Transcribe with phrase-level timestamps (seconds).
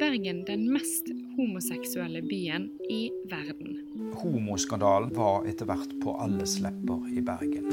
[0.00, 3.74] Bergen den mest homoseksuelle byen i verden.
[4.16, 7.66] Homoskandalen var etter hvert på alles lepper i Bergen.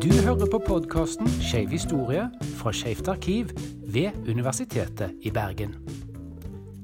[0.00, 2.24] Du hører på podkasten Skeiv historie
[2.56, 3.52] fra Skeivt arkiv
[3.84, 5.76] ved Universitetet i Bergen.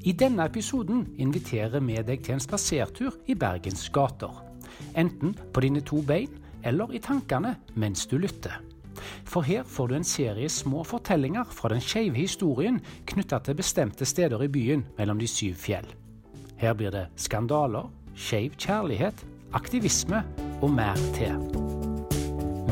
[0.05, 4.45] I denne episoden inviterer vi deg til en spasertur i Bergens gater.
[4.93, 8.61] Enten på dine to bein eller i tankene mens du lytter.
[9.33, 14.05] For her får du en serie små fortellinger fra den skeive historien knytta til bestemte
[14.05, 15.89] steder i byen mellom de syv fjell.
[16.61, 19.25] Her blir det skandaler, skeiv kjærlighet,
[19.56, 20.20] aktivisme
[20.61, 21.39] og mer til.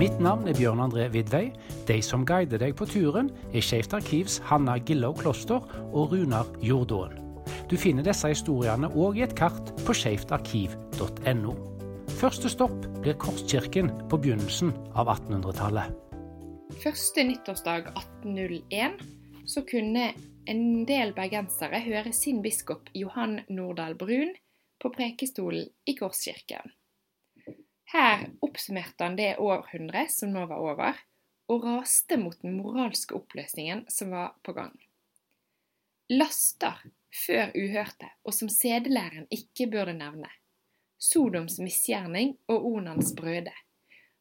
[0.00, 1.50] Mitt navn er Bjørn André Vidvei.
[1.88, 7.16] De som guider deg på turen, er Skeivt arkivs Hanna Gillow Kloster og Runar Jordåen.
[7.72, 11.56] Du finner disse historiene òg i et kart på skeivtarkiv.no.
[12.20, 16.09] Første stopp blir Korskirken på begynnelsen av 1800-tallet.
[16.78, 19.00] Første nyttårsdag 1801
[19.46, 20.12] så kunne
[20.46, 24.30] en del bergensere høre sin biskop Johan Nordahl Brun
[24.78, 26.70] på prekestolen i Korskirken.
[27.90, 31.00] Her oppsummerte han det århundret som nå var over,
[31.50, 34.76] og raste mot den moralske oppløsningen som var på gang.
[36.10, 36.78] Laster
[37.26, 40.30] før uhørte, og som sedelæren ikke burde nevne.
[41.00, 43.54] Sodoms misgjerning og Onans brøde.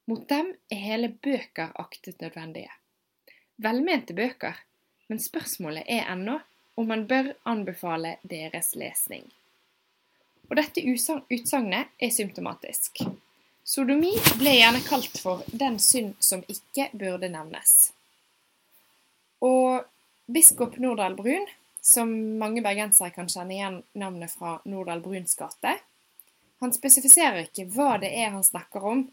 [0.09, 2.71] Mot dem er hele bøker aktet nødvendige.
[3.61, 4.55] Velmente bøker,
[5.07, 6.39] men spørsmålet er ennå
[6.79, 9.27] om man bør anbefale deres lesning.
[10.49, 13.03] Og dette utsagnet er symptomatisk.
[13.61, 17.91] Sodomi ble gjerne kalt for den synd som ikke burde nevnes.
[19.45, 19.85] Og
[20.25, 21.45] biskop Nordahl Brun,
[21.85, 22.09] som
[22.41, 25.77] mange bergensere kan kjenne igjen navnet fra Nordahl Bruns gate,
[26.59, 29.05] han spesifiserer ikke hva det er han snakker om,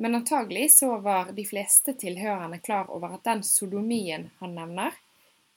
[0.00, 4.94] men antagelig så var de fleste tilhørende klar over at den sodomien han nevner,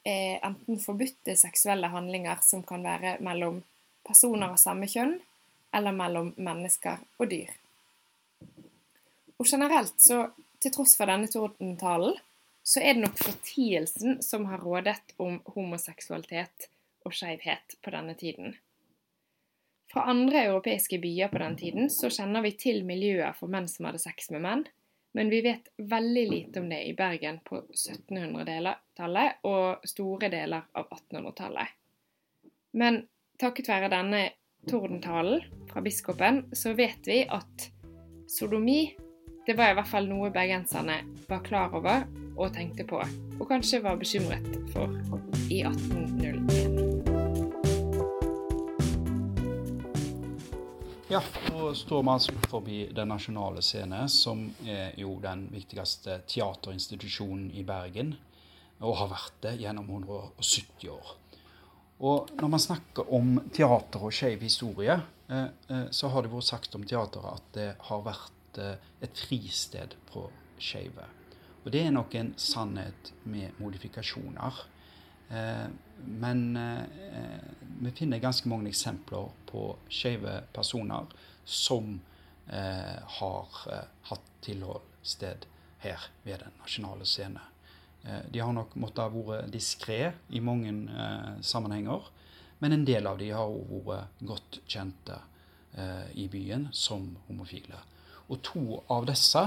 [0.04, 3.62] er enten forbudte seksuelle handlinger som kan være mellom
[4.04, 5.14] personer av samme kjønn,
[5.72, 7.54] eller mellom mennesker og dyr.
[9.40, 10.26] Og generelt, så
[10.60, 12.20] til tross for denne tordentalen,
[12.68, 16.68] så er det nok fortielsen som har rådet om homoseksualitet
[17.08, 18.58] og skeivhet på denne tiden.
[19.94, 23.86] Fra andre europeiske byer på den tiden så kjenner vi til miljøet for menn som
[23.86, 24.64] hadde sex med menn,
[25.14, 30.90] men vi vet veldig lite om det i Bergen på 1700-tallet og store deler av
[30.90, 31.78] 1800-tallet.
[32.74, 33.04] Men
[33.38, 34.24] takket være denne
[34.66, 37.70] tordentalen fra biskopen, så vet vi at
[38.26, 38.96] sodomi
[39.46, 43.04] det var i hvert fall noe bergenserne var klar over og tenkte på,
[43.38, 44.90] og kanskje var bekymret for
[45.52, 46.63] i 1801.
[51.14, 57.52] Ja, nå står man altså forbi Den nasjonale scene, som er jo den viktigste teaterinstitusjonen
[57.54, 58.16] i Bergen,
[58.80, 61.12] og har vært det gjennom 170 år.
[62.02, 64.96] Og når man snakker om teater og skeiv historie,
[65.30, 69.26] eh, eh, så har det vært sagt om teateret at det har vært eh, et
[69.28, 70.26] fristed på
[70.58, 71.06] skeive.
[71.62, 74.66] Og det er nok en sannhet med modifikasjoner.
[76.04, 77.40] Eh, men eh,
[77.82, 81.06] vi finner ganske mange eksempler på skeive personer
[81.46, 82.00] som
[82.44, 83.54] har
[84.10, 85.46] hatt tilholdssted
[85.80, 87.40] her ved Den nasjonale scene.
[88.04, 90.74] De har nok måttet ha vært diskré i mange
[91.40, 92.10] sammenhenger,
[92.60, 95.22] men en del av de har òg vært godt kjente
[96.20, 97.80] i byen som homofile.
[98.34, 99.44] Og to av disse,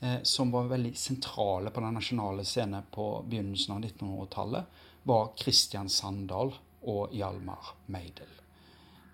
[0.00, 4.64] eh, som var veldig sentrale på den nasjonale scenen på begynnelsen av 1900-tallet,
[5.02, 6.52] var Kristian Sandal
[6.82, 8.30] og Hjalmar Meidel.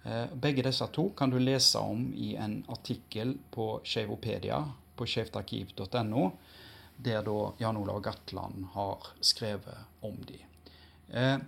[0.07, 4.61] Eh, begge disse to kan du lese om i en artikkel på Skeivopedia
[4.97, 6.31] på skeivtarkiv.no,
[6.97, 10.39] der da Jan Olav Gatland har skrevet om de.
[11.11, 11.39] Eh,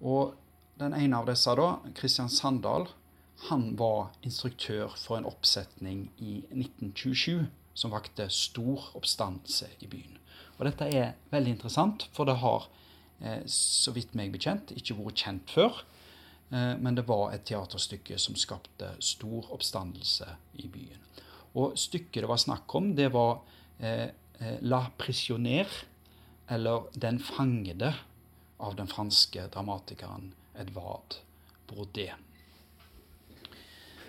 [0.00, 0.34] og
[0.80, 2.88] den ene av disse, da, Kristian Sandal,
[3.48, 7.46] han var instruktør for en oppsetning i 1927
[7.76, 10.16] som vakte stor oppstandelse i byen.
[10.56, 12.68] Og dette er veldig interessant, for det har,
[13.48, 15.78] så vidt meg bekjent, ikke vært kjent før.
[16.50, 20.28] Eh, men det var et teaterstykke som skapte stor oppstandelse
[20.62, 21.02] i byen.
[21.56, 23.40] Og stykket det var snakk om, det var
[23.80, 24.08] eh,
[24.62, 25.86] La Prisionnaire,
[26.48, 27.94] eller Den fangede,
[28.58, 31.18] av den franske dramatikeren Edvard.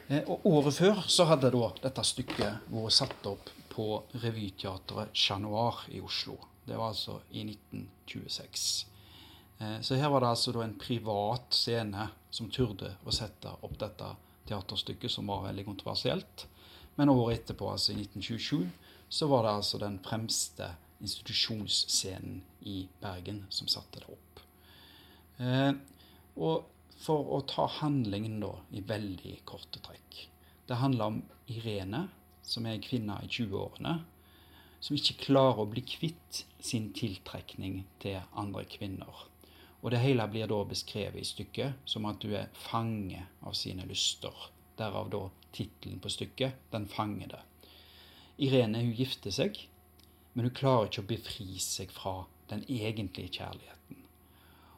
[0.07, 5.41] Eh, og Året før så hadde da dette stykket vært satt opp på revyteatret Chat
[5.41, 6.37] Noir i Oslo.
[6.67, 8.85] Det var altså i 1926.
[9.59, 14.13] Eh, så her var det altså en privat scene som turde å sette opp dette
[14.47, 16.47] teaterstykket, som var veldig kontroversielt.
[16.95, 18.67] Men året etterpå, altså i 1927,
[19.09, 20.71] så var det altså den fremste
[21.01, 24.41] institusjonsscenen i Bergen som satte det opp.
[25.37, 25.73] Eh,
[26.37, 26.65] Og
[27.01, 30.27] for å ta handlingen da i veldig korte trekk.
[30.67, 31.19] Det handler om
[31.49, 32.07] Irene,
[32.43, 33.93] som er en kvinne i 20-årene,
[34.79, 39.26] som ikke klarer å bli kvitt sin tiltrekning til andre kvinner.
[39.81, 43.85] Og det hele blir da beskrevet i stykket som at du er fange av sine
[43.85, 44.33] lyster.
[44.77, 47.41] Derav da tittelen på stykket 'Den fangede'.
[48.37, 49.67] Irene hun gifter seg,
[50.33, 54.03] men hun klarer ikke å befri seg fra den egentlige kjærligheten.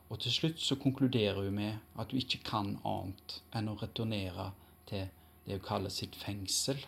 [0.10, 4.52] Og til slutt så konkluderer hun med at hun ikke kan annet enn å returnere
[4.88, 5.10] til
[5.46, 6.86] det hun kaller sitt fengsel,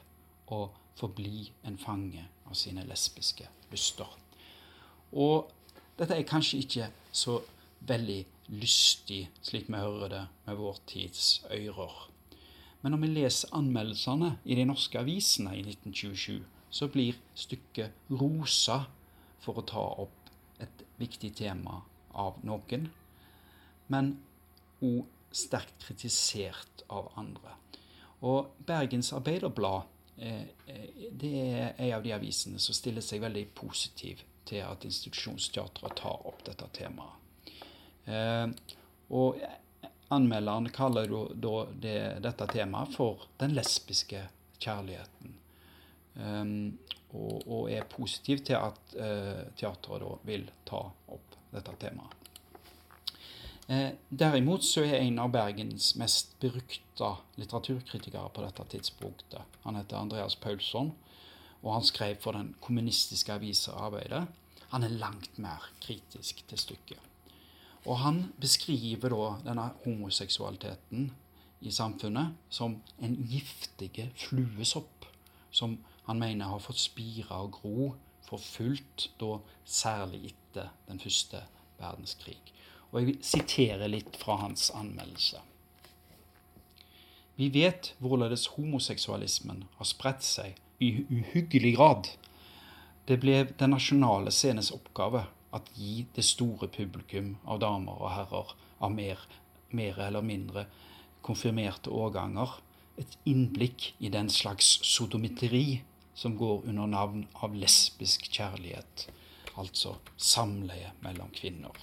[0.48, 4.08] og forbli en fange av sine lesbiske lyster.
[5.12, 5.52] Og
[6.00, 7.40] dette er kanskje ikke så
[7.88, 12.07] veldig lystig, slik vi hører det med vår tids ører.
[12.81, 16.42] Men når vi leser anmeldelsene i de norske avisene i 1927,
[16.72, 18.86] så blir stykket rosa
[19.42, 20.31] for å ta opp
[20.62, 21.81] et viktig tema
[22.18, 22.88] av noen,
[23.92, 24.13] men
[24.81, 27.56] òg sterkt kritisert av andre.
[28.27, 29.88] Og Bergens Arbeiderblad
[30.18, 30.51] eh,
[31.12, 36.27] det er en av de avisene som stiller seg veldig positiv til at institusjonsteatret tar
[36.27, 37.20] opp dette temaet.
[38.06, 38.48] Eh,
[39.12, 39.42] og
[40.12, 44.25] anmelderen kaller da det, dette temaet for den lesbiske
[44.62, 45.38] kjærligheten.
[46.12, 46.80] Um,
[47.15, 50.81] og, og, er positiv til at uh, teatret da vil ta
[51.15, 52.18] opp dette temaet.
[53.71, 59.59] Eh, derimot så er en av Bergens mest berykta litteraturkritikere på dette tidspunktet.
[59.63, 60.92] Han heter Andreas Paulsson,
[61.62, 64.25] og han skrev for den kommunistiske avisa Arbeidet.
[64.74, 67.11] Han er langt mer kritisk til stykket.
[67.86, 71.10] Og han beskriver da denne homoseksualiteten
[71.62, 75.06] i samfunnet som en giftig fluesopp,
[75.51, 77.92] som han mener har fått spire og gro
[78.25, 81.42] for fullt, da særlig etter den første
[81.80, 82.38] verdenskrig.
[82.92, 85.42] Og jeg vil sitere litt fra hans anmeldelse.
[87.39, 92.10] Vi vet hvorledes homoseksualismen har spredt seg i uhyggelig grad.
[93.07, 95.24] Det ble den nasjonale scenes oppgave
[95.56, 99.21] at gi det store publikum av damer og herrer av mer,
[99.71, 100.65] mer eller mindre
[101.25, 102.57] konfirmerte årganger
[103.01, 105.81] et innblikk i den slags sodomiteri
[106.13, 109.07] som går under navn av lesbisk kjærlighet,
[109.57, 111.74] altså samleie mellom kvinner.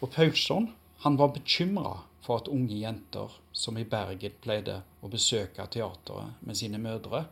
[0.00, 0.70] Og Paulsson
[1.04, 6.58] han var bekymra for at unge jenter som i Bergen pleide å besøke teateret med
[6.60, 7.24] sine mødre,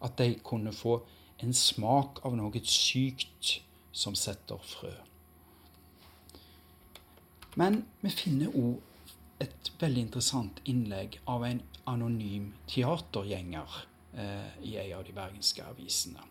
[0.00, 1.00] at de kunne få
[1.42, 3.58] en smak av noe sykt
[3.96, 4.92] som setter frø.
[7.56, 13.78] Men vi finner òg et veldig interessant innlegg av en anonym teatergjenger
[14.16, 16.24] eh, i en av de bergenske avisene.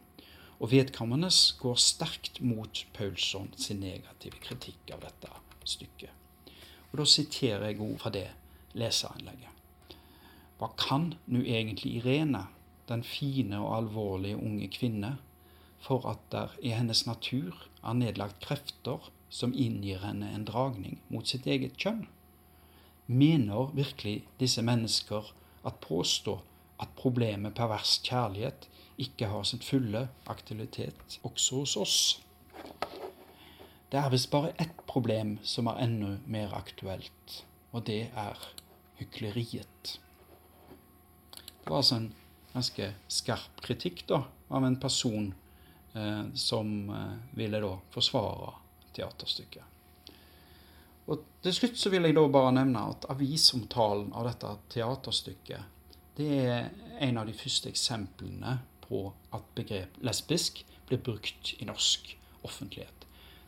[0.62, 5.33] Og vedkommende går sterkt mot Paulsson sin negative kritikk av dette
[5.65, 6.13] stykket.
[6.91, 8.29] Og Da siterer jeg òg fra det
[8.77, 9.51] leserinnlegget.
[10.59, 12.45] Hva kan nu egentlig Irene,
[12.88, 15.18] den fine og alvorlige unge kvinne,
[15.85, 21.29] for at der i hennes natur er nedlagt krefter som inngir henne en dragning mot
[21.29, 22.07] sitt eget kjønn?
[23.05, 25.29] Mener virkelig disse mennesker
[25.65, 26.39] at påstå
[26.81, 28.65] at problemet pervers kjærlighet
[28.97, 31.99] ikke har sin fulle aktualitet også hos oss?
[33.91, 38.41] Det er visst bare ett problem som er enda mer aktuelt, og det er
[38.97, 39.99] hykleriet.
[41.61, 42.13] Det var altså en
[42.54, 45.33] ganske skarp kritikk da, av en person
[46.33, 48.54] som eh, ville da forsvare
[48.95, 49.71] teaterstykket.
[51.06, 55.71] Og Til slutt så vil jeg da bare nevne at avisomtalen av dette teaterstykket
[56.16, 56.69] det er
[57.04, 59.02] en av de første eksemplene på
[59.35, 62.14] at begrep lesbisk blir brukt i norsk
[62.47, 63.06] offentlighet.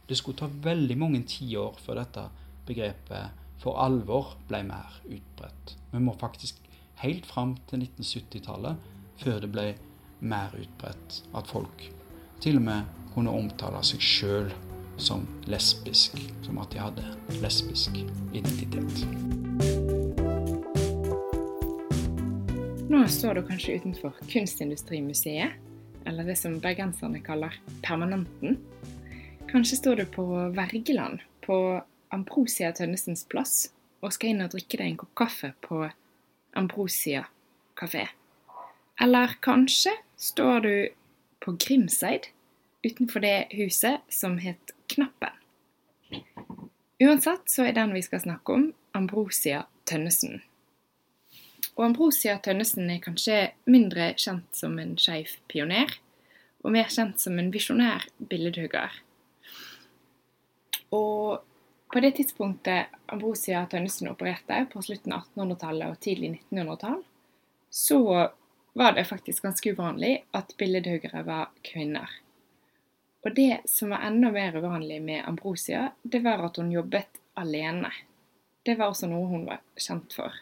[0.07, 2.25] Det skulle ta veldig mange tiår før dette
[2.67, 5.75] begrepet for alvor ble mer utbredt.
[5.93, 6.59] Vi må faktisk
[7.01, 9.67] helt fram til 1970-tallet før det ble
[10.19, 11.87] mer utbredt at folk
[12.41, 14.49] til og med kunne omtale seg sjøl
[14.97, 17.05] som lesbisk, som at de hadde
[17.41, 17.97] lesbisk
[18.33, 19.05] identitet.
[22.87, 25.57] Nå står du kanskje utenfor Kunstindustrimuseet,
[26.07, 28.57] eller det som bergenserne kaller Permanenten.
[29.49, 30.25] Kanskje står du på
[30.55, 31.81] Vergeland, på
[32.15, 33.67] Ambrosia Tønnesens plass,
[34.01, 35.83] og skal inn og drikke deg en kopp kaffe på
[36.57, 37.25] Ambrosia
[37.77, 38.07] kafé.
[39.01, 40.73] Eller kanskje står du
[41.43, 42.29] på Grimseid,
[42.85, 45.33] utenfor det huset som het Knappen.
[47.03, 50.39] Uansett så er den vi skal snakke om, Ambrosia Tønnesen.
[51.77, 55.91] Og Ambrosia Tønnesen er kanskje mindre kjent som en skeiv pioner,
[56.65, 58.95] og mer kjent som en visjonær billedhugger.
[60.97, 61.43] Og
[61.93, 66.99] på det tidspunktet Ambrosia Tønnesen opererte, på slutten av 1800-tallet og tidlig 1900-tall,
[67.69, 68.01] så
[68.77, 72.11] var det faktisk ganske uvanlig at billedhuggere var kvinner.
[73.25, 77.89] Og det som var enda mer uvanlig med Ambrosia, det var at hun jobbet alene.
[78.63, 80.35] Det var også noe hun var kjent for.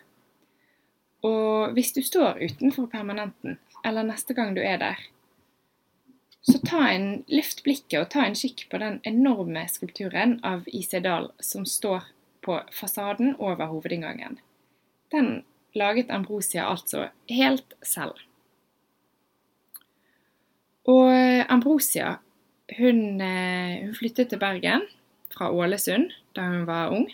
[1.24, 3.56] Og hvis du står utenfor permanenten,
[3.88, 5.00] eller neste gang du er der,
[6.44, 11.00] så ta en, løft blikket og ta en kikk på den enorme skulpturen av I.C.
[11.00, 12.12] Dahl som står
[12.46, 14.38] på fasaden over hovedinngangen.
[15.16, 15.46] Den
[15.76, 18.16] laget Ambrosia altså helt selv.
[20.86, 21.12] Og
[21.50, 22.16] Ambrosia
[22.78, 24.86] hun, eh, hun flyttet til Bergen
[25.34, 27.10] fra Ålesund da hun var ung.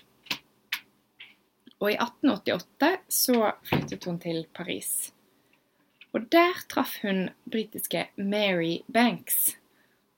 [1.82, 5.14] Og i 1888 så flyttet hun til Paris.
[6.14, 9.58] Og der traff hun britiske Mary Banks.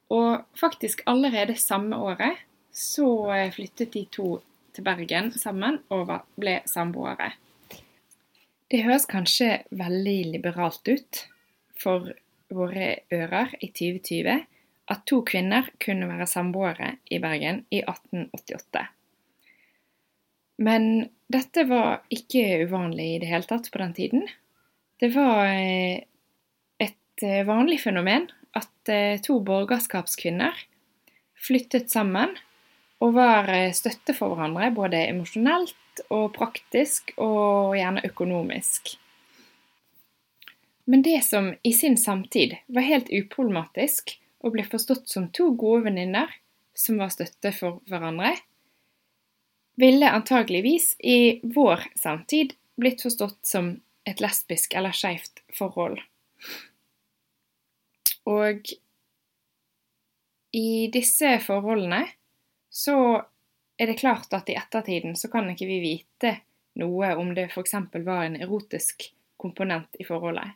[0.10, 2.42] Og faktisk allerede samme året
[2.74, 4.42] så eh, flyttet de to
[4.74, 7.32] til Bergen sammen og ble samboere.
[8.72, 11.24] Det høres kanskje veldig liberalt ut
[11.80, 12.14] for
[12.54, 14.44] våre ører i 2020
[14.94, 18.86] at to kvinner kunne være samboere i Bergen i 1888.
[20.64, 24.26] Men dette var ikke uvanlig i det hele tatt på den tiden.
[25.02, 26.04] Det var eh,
[26.84, 30.60] et eh, vanlig fenomen at eh, to borgerskapskvinner
[31.44, 32.36] flyttet sammen
[33.04, 35.76] og var støtte for hverandre både emosjonelt
[36.10, 38.96] og praktisk og gjerne økonomisk.
[40.86, 45.86] Men det som i sin samtid var helt uproblematisk og ble forstått som to gode
[45.88, 46.32] venninner
[46.76, 48.34] som var støtte for hverandre,
[49.80, 56.02] ville antageligvis i vår samtid blitt forstått som et lesbisk eller skeivt forhold.
[58.30, 58.74] Og
[60.54, 62.04] i disse forholdene
[62.74, 62.98] så
[63.78, 66.38] er det klart at i ettertiden så kan ikke vi vite
[66.80, 67.74] noe om det f.eks.
[67.94, 70.56] var en erotisk komponent i forholdet.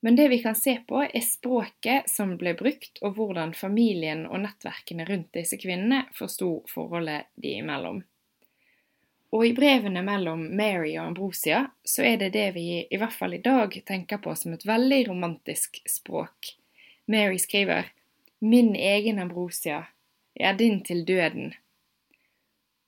[0.00, 4.40] Men det vi kan se på, er språket som ble brukt, og hvordan familien og
[4.46, 8.00] nettverkene rundt disse kvinnene forsto forholdet de imellom.
[9.30, 13.36] Og i brevene mellom Mary og Ambrosia så er det det vi i hvert fall
[13.36, 16.56] i dag tenker på som et veldig romantisk språk.
[17.06, 17.92] Mary skriver
[18.40, 19.86] 'Min egen Ambrosia,
[20.34, 21.54] er din til døden'.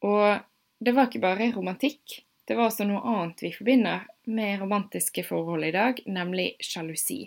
[0.03, 0.43] Og
[0.83, 5.65] det var ikke bare romantikk, det var også noe annet vi forbinder med romantiske forhold
[5.65, 7.21] i dag, nemlig sjalusi.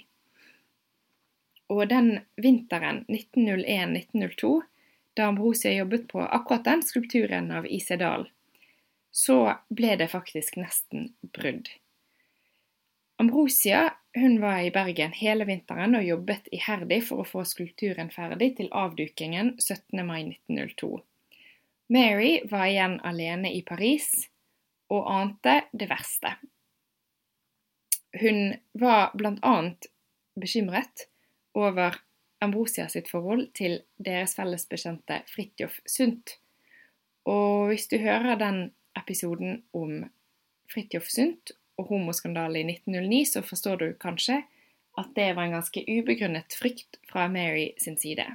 [1.71, 4.51] Og den vinteren 1901-1902,
[5.15, 7.95] da Ambrosia jobbet på akkurat den skulpturen av I.C.
[7.97, 8.27] Dahl,
[9.15, 11.71] så ble det faktisk nesten brudd.
[13.17, 18.57] Ambrosia hun var i Bergen hele vinteren og jobbet iherdig for å få skulpturen ferdig
[18.59, 20.03] til avdukingen 17.
[21.87, 22.41] mai 1902.
[22.41, 24.29] Mary var igjen alene i Paris
[24.89, 26.35] og ante det verste.
[28.19, 29.71] Hun var bl.a.
[30.35, 31.07] bekymret
[31.53, 31.95] over
[32.41, 36.39] Ambrosia sitt forhold til deres felles bekjente Fridtjof Sundt.
[37.25, 40.05] Og hvis du hører den episoden om
[40.71, 44.43] Fridtjof Sundt og homoskandalen i 1909, så forstår du kanskje
[44.97, 48.25] at det var en ganske ubegrunnet frykt fra Mary sin side.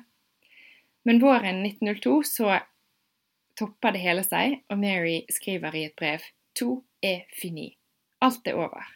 [1.04, 2.58] Men våren 1902 så
[3.58, 6.24] topper det hele seg, og Mary skriver i et brev
[6.60, 7.70] To er fini.
[8.20, 8.88] Alt er over.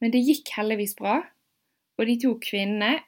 [0.00, 1.20] Men det gikk heldigvis bra,
[2.00, 2.98] og de to kvinnene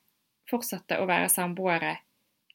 [0.51, 1.97] fortsatte å være samboere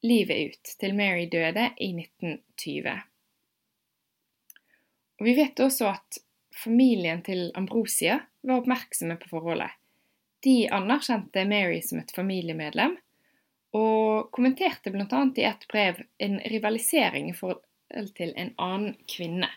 [0.06, 2.94] livet ut, til Mary døde i 1920.
[5.17, 6.20] Og Vi vet også at
[6.53, 9.74] familien til Ambrosia var oppmerksomme på forholdet.
[10.46, 12.98] De anerkjente Mary som et familiemedlem,
[13.77, 15.24] og kommenterte bl.a.
[15.36, 17.36] i et brev en rivalisering i
[17.88, 19.50] forhold til en annen kvinne.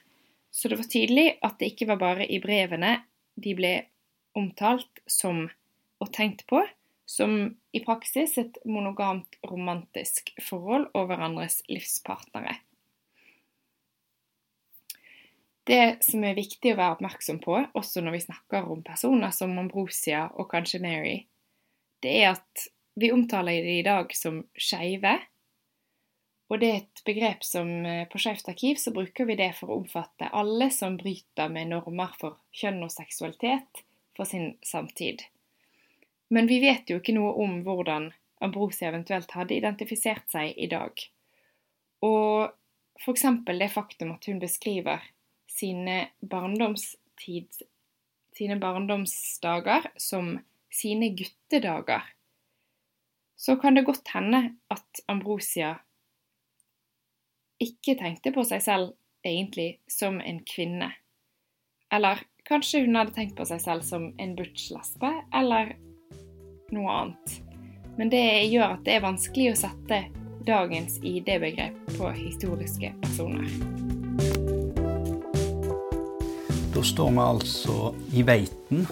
[0.51, 3.01] Så det var tydelig at det ikke var bare i brevene
[3.35, 3.75] de ble
[4.37, 5.49] omtalt som
[6.01, 6.63] og tenkt på,
[7.05, 12.57] som i praksis et monogamt romantisk forhold og hverandres livspartnere.
[15.67, 19.53] Det som er viktig å være oppmerksom på, også når vi snakker om personer som
[19.61, 21.19] Ambrosia og kanskje Mary,
[22.03, 25.19] det er at vi omtaler dem i dag som skeive.
[26.51, 29.71] Og det er et begrep som eh, på Skeivt arkiv så bruker vi det for
[29.71, 33.85] å omfatte alle som bryter med normer for kjønn og seksualitet
[34.19, 35.23] for sin samtid.
[36.35, 38.11] Men vi vet jo ikke noe om hvordan
[38.43, 40.95] Ambrosia eventuelt hadde identifisert seg i dag.
[42.07, 42.51] Og
[43.01, 43.25] f.eks.
[43.47, 45.05] det faktum at hun beskriver
[45.51, 46.07] sine,
[48.37, 50.39] sine barndomsdager som
[50.71, 52.03] sine guttedager,
[53.41, 54.43] så kan det godt hende
[54.73, 55.79] at Ambrosia
[57.61, 58.93] ikke tenkte på seg selv
[59.27, 60.89] egentlig som en kvinne.
[61.93, 65.75] Eller kanskje hun hadde tenkt på seg selv som en butch-lesbe, eller
[66.73, 67.35] noe annet.
[67.99, 69.99] Men det gjør at det er vanskelig å sette
[70.47, 73.51] dagens ID-begrep på historiske personer.
[76.71, 77.77] Da står vi altså
[78.17, 78.87] i Veiten,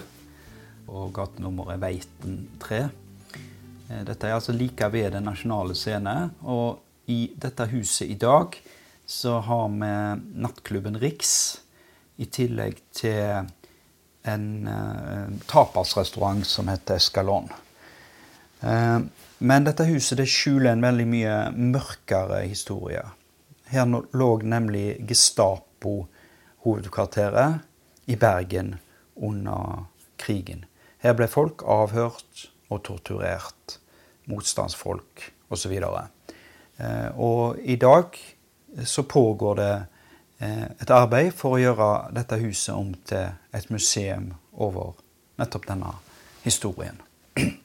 [0.89, 2.83] og gatenummeret er Veiten 3.
[2.83, 8.55] Eh, dette er altså like ved Den nasjonale scene, og i dette huset i dag
[9.09, 9.93] så har vi
[10.37, 11.61] nattklubben Riks,
[12.21, 13.47] i tillegg til
[14.27, 17.49] en uh, tapasrestaurant som heter Escalon.
[18.61, 18.99] Uh,
[19.39, 23.03] men dette huset det skjuler en veldig mye mørkere historie.
[23.71, 27.59] Her lå nemlig Gestapo-hovedkvarteret
[28.11, 28.75] i Bergen
[29.15, 29.85] under
[30.19, 30.65] krigen.
[30.99, 33.79] Her ble folk avhørt og torturert.
[34.29, 35.79] Motstandsfolk osv.
[37.15, 38.17] Og, eh, i dag
[38.85, 39.85] så pågår det
[40.39, 44.93] eh, et arbeid for å gjøre dette huset om til et museum over
[45.39, 45.95] nettopp denne
[46.45, 47.01] historien.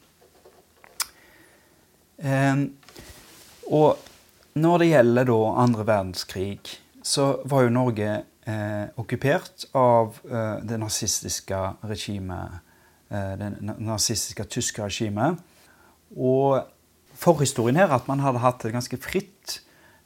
[2.25, 2.61] Eh,
[3.75, 3.99] og
[4.55, 8.13] når det gjelder da andre verdenskrig, så var jo Norge
[8.47, 11.59] eh, okkupert av eh, det nazistiske
[11.91, 12.63] regimet,
[13.11, 13.51] eh, det
[13.83, 15.43] nazistiske tyske regimet.
[16.17, 16.63] Og
[17.19, 19.61] forhistorien her er at man hadde hatt et ganske fritt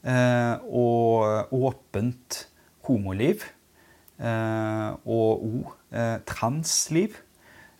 [0.04, 2.44] eh, og åpent
[2.88, 3.46] homoliv.
[4.18, 5.74] Eh, og òg
[6.28, 7.14] transliv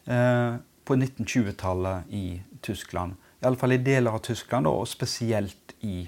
[0.09, 3.19] på 1920-tallet i Tyskland.
[3.43, 6.07] Iallfall i deler av Tyskland, og spesielt i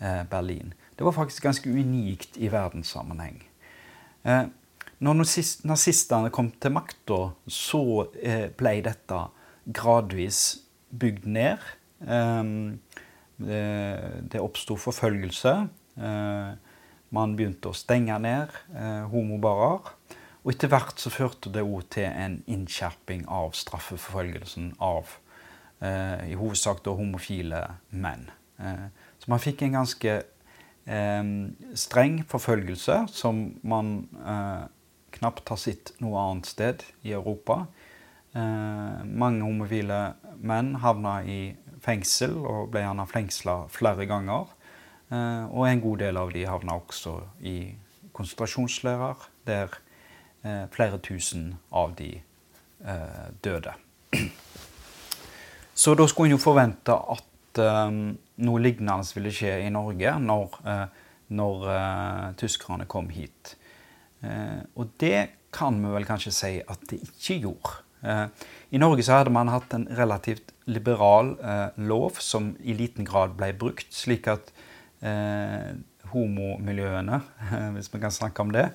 [0.00, 0.72] Berlin.
[0.96, 3.42] Det var faktisk ganske unikt i verdenssammenheng.
[4.24, 4.44] Eh,
[5.02, 5.18] når
[5.66, 7.82] nazistene kom til makta, så
[8.22, 9.18] eh, ble dette
[9.74, 10.42] gradvis
[10.94, 11.64] bygd ned.
[12.06, 12.52] Eh,
[13.42, 15.52] det oppsto forfølgelse.
[17.12, 18.52] Man begynte å stenge ned
[19.10, 19.88] homobarer.
[20.44, 25.10] Og etter hvert så førte det òg til en innskjerping av straffeforfølgelsen av
[25.82, 28.28] i hovedsak da homofile menn.
[29.18, 30.14] Så man fikk en ganske
[30.86, 31.24] eh,
[31.78, 34.64] streng forfølgelse som man eh,
[35.18, 37.62] knapt har sett noe annet sted i Europa.
[38.34, 40.00] Eh, mange homofile
[40.42, 41.40] menn havna i
[41.82, 44.50] fengsel og ble gjerne fengsla flere ganger.
[45.12, 47.16] Eh, og en god del av de havna også
[47.48, 47.56] i
[48.16, 49.74] konsentrasjonsleirer, der
[50.44, 53.74] eh, flere tusen av de eh, døde.
[55.74, 60.54] Så da skulle en jo forvente at noe lignende ville skje i Norge når,
[61.36, 61.64] når
[62.40, 63.54] tyskerne kom hit.
[64.76, 67.74] Og det kan vi vel kanskje si at det ikke gjorde.
[68.72, 71.34] I Norge så hadde man hatt en relativt liberal
[71.76, 74.52] lov som i liten grad ble brukt, slik at
[76.12, 77.18] homomiljøene,
[77.74, 78.68] hvis vi kan snakke om det,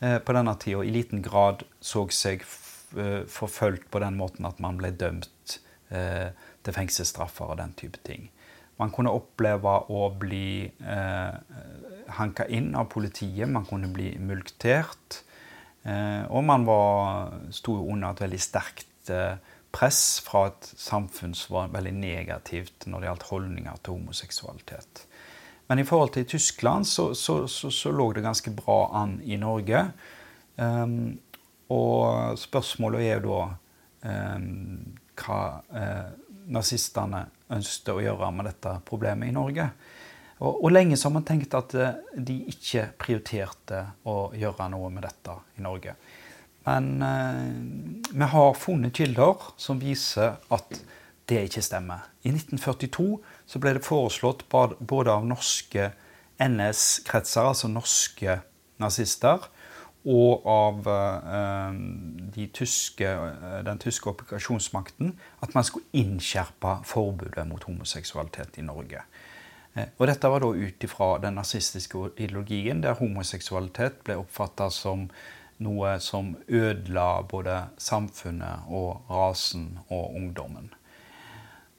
[0.00, 4.92] på denne tida i liten grad så seg forfulgt på den måten at man ble
[4.92, 5.56] dømt
[5.88, 8.28] til fengselsstraffer og den type ting.
[8.80, 11.56] Man kunne oppleve å bli eh,
[12.16, 15.20] hanka inn av politiet, man kunne bli mulktert.
[15.84, 19.36] Eh, og man var, sto under et veldig sterkt eh,
[19.72, 25.04] press fra et samfunn som var veldig negativt når det gjaldt holdninger til homoseksualitet.
[25.70, 29.38] Men i forhold til Tyskland så, så, så, så lå det ganske bra an i
[29.38, 29.84] Norge.
[30.56, 31.20] Um,
[31.70, 33.44] og spørsmålet er jo da
[34.34, 35.38] um, hva
[35.70, 36.10] uh,
[36.50, 37.22] nazistene
[37.54, 39.68] ønsket å gjøre med dette problemet i Norge.
[40.40, 44.88] Og, og lenge så har man tenkt at eh, de ikke prioriterte å gjøre noe
[44.92, 45.94] med dette i Norge.
[46.68, 50.80] Men eh, vi har funnet kilder som viser at
[51.30, 52.08] det ikke stemmer.
[52.26, 53.08] I 1942
[53.46, 55.92] så ble det foreslått både av norske
[56.40, 58.40] NS-kretser, altså norske
[58.80, 59.46] nazister,
[60.08, 61.80] og av eh,
[62.36, 65.12] de tyske, eh, den tyske opplikasjonsmakten,
[65.44, 69.04] at man skulle innskjerpe forbudet mot homoseksualitet i Norge.
[69.74, 75.10] Eh, og dette var da ut ifra den nazistiske ideologien, der homoseksualitet ble oppfatta som
[75.60, 80.72] noe som ødela både samfunnet og rasen og ungdommen.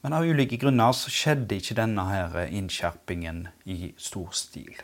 [0.02, 4.74] Men av ulike grunner så skjedde ikke denne her innskjerpingen i stor stil.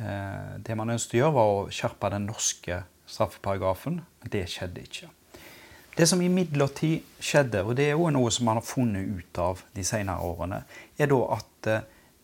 [0.00, 4.00] Eh, det man ønsket å gjøre, var å skjerpe den norske straffeparagrafen.
[4.22, 5.10] Men det skjedde ikke.
[5.92, 9.60] Det som imidlertid skjedde, og det er jo noe som man har funnet ut av
[9.76, 10.62] de senere årene,
[10.96, 11.68] er da at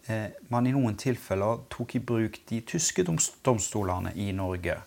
[0.09, 4.79] eh, man i noen tilfeller tok i bruk de tyske domstolene i Norge.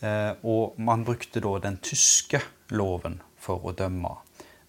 [0.00, 4.16] Eh, og man brukte da den tyske loven for å dømme.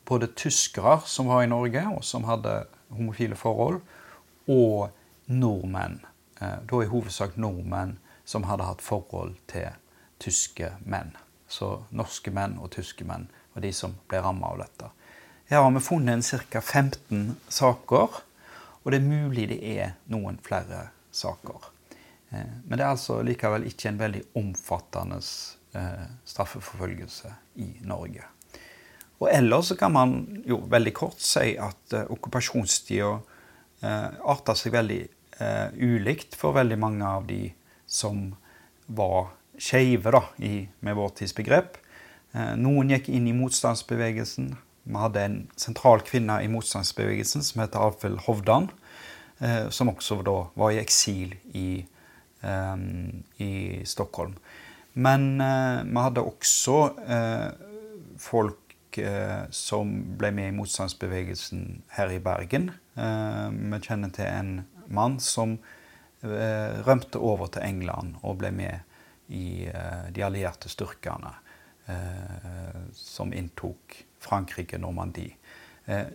[0.09, 3.81] Både tyskere som var i Norge, og som hadde homofile forhold,
[4.49, 4.89] og
[5.29, 5.99] nordmenn
[6.39, 9.73] Eh, da i hovedsak nordmenn som hadde hatt forhold til
[10.23, 11.11] tyske menn.
[11.51, 14.91] Så norske menn og tyske menn var de som ble ramma av dette.
[15.49, 16.61] Her har vi funnet ca.
[16.61, 18.21] 15 saker,
[18.83, 21.71] og det er mulig det er noen flere saker.
[22.29, 27.31] Eh, men det er altså likevel ikke en veldig omfattende eh, straffeforfølgelse
[27.63, 28.25] i Norge.
[29.19, 33.17] Og ellers kan man jo veldig kort si at uh, okkupasjonstida
[33.79, 35.01] arta seg veldig
[35.75, 37.49] ulikt for veldig mange av de
[37.87, 38.29] som
[38.87, 41.77] var skeive med vår tids begrep.
[42.59, 44.49] Noen gikk inn i motstandsbevegelsen.
[44.83, 48.67] Vi hadde en sentral kvinne i motstandsbevegelsen som heter Alfhild Hovdan,
[49.71, 51.85] som også da var i eksil i,
[52.39, 54.35] i Stockholm.
[54.93, 56.77] Men vi hadde også
[58.17, 62.71] folk Eh, som ble med i motstandsbevegelsen her i Bergen.
[62.97, 64.53] Eh, vi kjenner til en
[64.89, 65.57] mann som
[66.23, 68.85] eh, rømte over til England og ble med
[69.29, 69.69] i
[70.09, 71.35] de allierte styrkene
[72.97, 75.35] som inntok Frankrike, Normandie.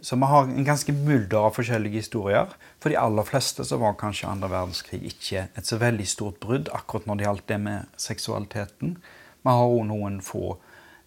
[0.06, 2.52] Så vi har en ganske mulder av forskjellige historier.
[2.78, 6.70] For de aller fleste så var kanskje andre verdenskrig ikke et så veldig stort brudd
[6.70, 8.92] akkurat når det gjaldt det med seksualiteten.
[9.44, 10.54] Vi har òg noen få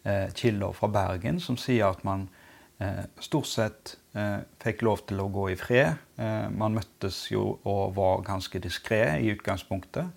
[0.04, 2.28] eh, kilder fra Bergen som sier at man
[2.84, 5.98] eh, stort sett eh, fikk lov til å gå i fred.
[6.22, 10.12] Eh, man møttes jo og var ganske diskré i utgangspunktet.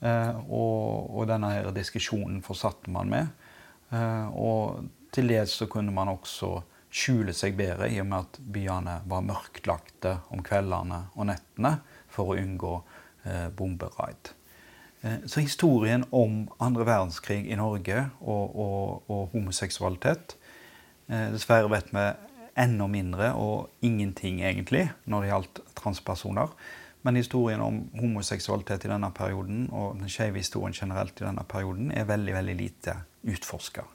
[0.00, 3.30] Eh, og, og, denne her diskusjonen fortsatte man med.
[3.92, 6.56] Eh, og til dels så kunne man også
[6.90, 11.76] skjule seg bedre i og med at byene var mørklagte om kveldene og nettene
[12.10, 12.74] for å unngå
[13.24, 14.32] eh, bomberaid.
[15.02, 20.34] Eh, så historien om andre verdenskrig i Norge og, og, og homoseksualitet
[21.08, 22.08] eh, Dessverre vet vi
[22.60, 26.50] enda mindre og ingenting, egentlig, når det gjaldt transpersoner.
[27.06, 31.94] Men historien om homoseksualitet i denne perioden og den skeive historien generelt i denne perioden
[31.96, 32.96] er veldig veldig lite
[33.30, 33.86] utforska.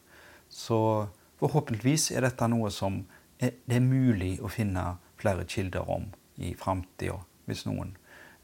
[0.49, 0.79] Så
[1.41, 3.01] forhåpentligvis er dette noe som
[3.39, 7.17] er, det er mulig å finne flere kilder om i framtida,
[7.47, 7.95] hvis noen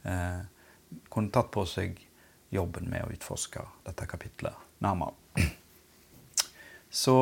[0.07, 0.41] eh,
[1.11, 1.99] kunne tatt på seg
[2.51, 5.15] jobben med å utforske dette kapitlet nærmere.
[6.91, 7.15] Så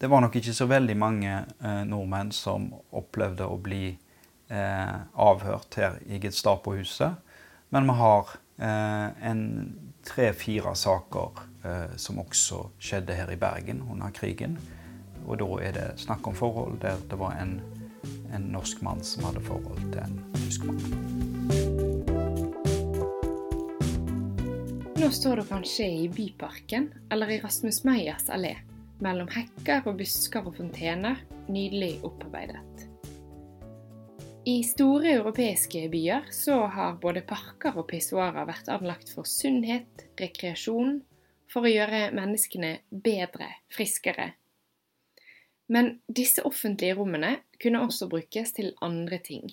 [0.00, 5.76] det var nok ikke så veldig mange eh, nordmenn som opplevde å bli eh, avhørt
[5.80, 7.18] her i Gestapo-huset.
[7.74, 9.42] Men vi har eh, en
[10.08, 14.58] tre-fire saker eh, som også skjedde her i Bergen under krigen.
[15.26, 17.58] Og da er det snakk om forhold der det var en,
[18.34, 20.80] en norsk mann som hadde forhold til en tysk mann.
[24.98, 28.56] Nå står du kanskje i Byparken eller i Rasmus Meyers allé,
[29.04, 32.87] mellom hekker og busker og fontener, nydelig opparbeidet.
[34.48, 41.02] I store europeiske byer så har både parker og pissoarer vært anlagt for sunnhet, rekreasjon,
[41.52, 44.30] for å gjøre menneskene bedre, friskere.
[45.68, 49.44] Men disse offentlige rommene kunne også brukes til andre ting.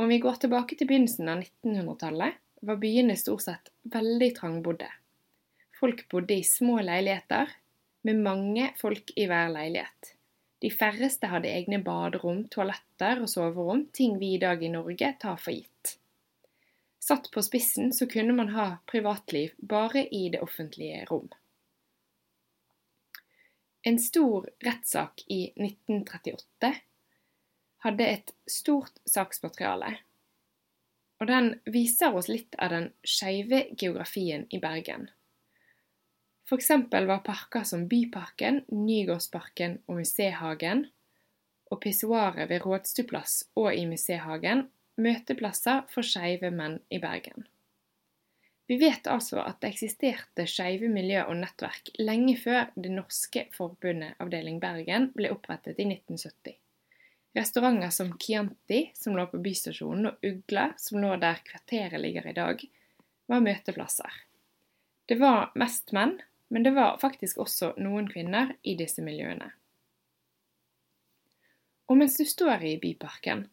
[0.00, 4.88] Om vi går tilbake til begynnelsen av 1900-tallet, var byene stort sett veldig trangbodde.
[5.76, 7.52] Folk bodde i små leiligheter,
[8.08, 10.13] med mange folk i hver leilighet.
[10.64, 15.36] De færreste hadde egne baderom, toaletter og soverom, ting vi i dag i Norge tar
[15.40, 15.98] for gitt.
[17.04, 21.28] Satt på spissen så kunne man ha privatliv bare i det offentlige rom.
[23.84, 26.72] En stor rettssak i 1938
[27.84, 29.92] hadde et stort saksmateriale
[31.24, 35.08] og den viser oss litt av den skeive geografien i Bergen.
[36.52, 40.84] Eksempel var parker som Byparken, Nygårdsparken og Musehagen,
[41.72, 44.66] og pissoaret ved Rådstuplass og i Musehagen
[45.00, 47.46] møteplasser for skeive menn i Bergen.
[48.66, 54.20] Vi vet altså at det eksisterte skeive miljø og nettverk lenge før Det norske forbundet
[54.22, 56.54] avdeling Bergen ble opprettet i 1970.
[57.34, 62.36] Restauranter som Chianti, som lå på Bystasjonen, og Ugla, som lå der kvarteret ligger i
[62.36, 62.62] dag,
[63.26, 64.22] var møteplasser.
[65.08, 66.14] Det var mest menn,
[66.48, 69.50] men det var faktisk også noen kvinner i disse miljøene.
[71.88, 73.46] Og mens du står i Byparken,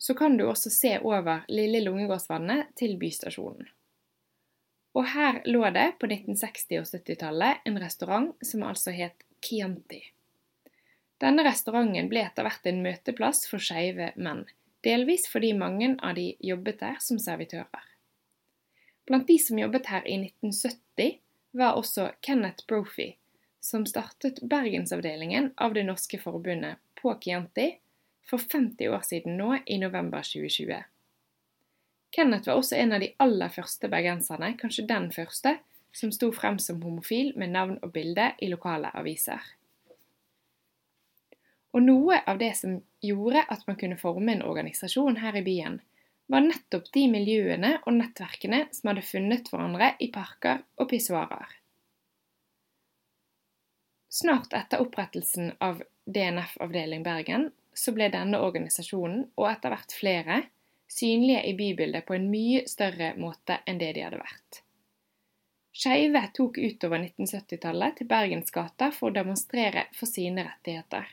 [0.00, 3.68] så kan du også se over Lille Lungegårdsvannet til Bystasjonen.
[4.96, 10.00] Og her lå det på 1960- og 70-tallet en restaurant som altså het Chianti.
[11.20, 14.46] Denne restauranten ble etter hvert en møteplass for skeive menn,
[14.82, 17.84] delvis fordi mange av de jobbet der som servitører.
[19.06, 23.12] Blant de som jobbet her i 1970, var også Kenneth Brophy,
[23.60, 27.72] som startet bergensavdelingen av Det norske forbundet på Chianti
[28.30, 30.82] for 50 år siden nå, i november 2020.
[32.10, 35.56] Kenneth var også en av de aller første bergenserne, kanskje den første,
[35.92, 39.42] som sto frem som homofil med navn og bilde i lokale aviser.
[41.74, 45.78] Og noe av det som gjorde at man kunne forme en organisasjon her i byen,
[46.30, 51.56] var nettopp de miljøene og nettverkene som hadde funnet hverandre i parker og pissoarer.
[54.10, 60.40] Snart etter opprettelsen av DNF avdeling Bergen, så ble denne organisasjonen, og etter hvert flere,
[60.90, 64.60] synlige i bybildet på en mye større måte enn det de hadde vært.
[65.70, 71.06] Skeive tok utover 1970-tallet til Bergensgata for å demonstrere for sine rettigheter.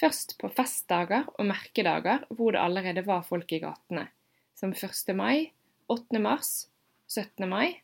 [0.00, 4.08] Først på festdager og merkedager hvor det allerede var folk i gatene,
[4.56, 5.12] som 1.
[5.14, 5.52] mai,
[5.86, 6.18] 8.
[6.18, 6.68] mars,
[7.12, 7.44] 17.
[7.48, 7.76] mai,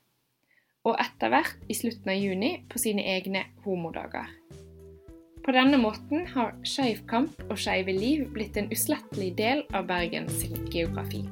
[0.89, 4.31] og etter hvert i slutten av juni på sine egne homodager.
[5.43, 10.47] På denne måten har skeiv kamp og skeive liv blitt en uslettelig del av Bergens
[10.73, 11.27] geografi.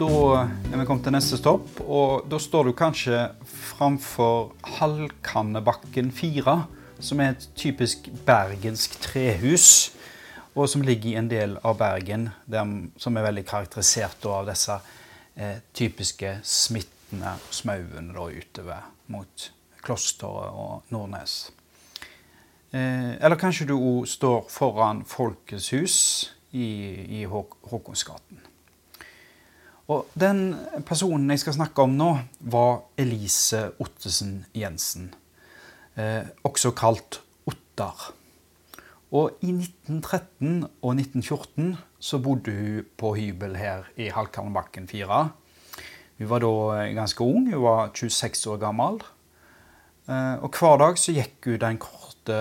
[0.00, 0.08] Da
[0.46, 6.60] er vi kommet til neste stopp, og da står du kanskje framfor Halvkannebakken 4,
[7.02, 9.90] som er et typisk bergensk trehus,
[10.54, 14.76] og som ligger i en del av Bergen der, som er veldig karakterisert av disse
[15.36, 21.50] eh, typiske smittende smauene utover mot Klosteret og Nordnes.
[22.70, 25.96] Eh, eller kanskje du òg står foran Folkets hus
[26.52, 28.46] i, i Håkonsgaten.
[29.90, 30.52] Og den
[30.86, 32.12] personen jeg skal snakke om nå,
[32.52, 35.08] var Elise Ottesen Jensen.
[35.98, 37.18] Eh, også kalt
[37.50, 38.12] Ottar.
[39.10, 45.22] Og i 1913 og 1914 så bodde hun på hybel her i Halkanbakken 4.
[46.18, 49.00] Hun var da ganske ung, hun var 26 år gammel.
[50.06, 52.38] Eh, og hver dag så gikk hun den korte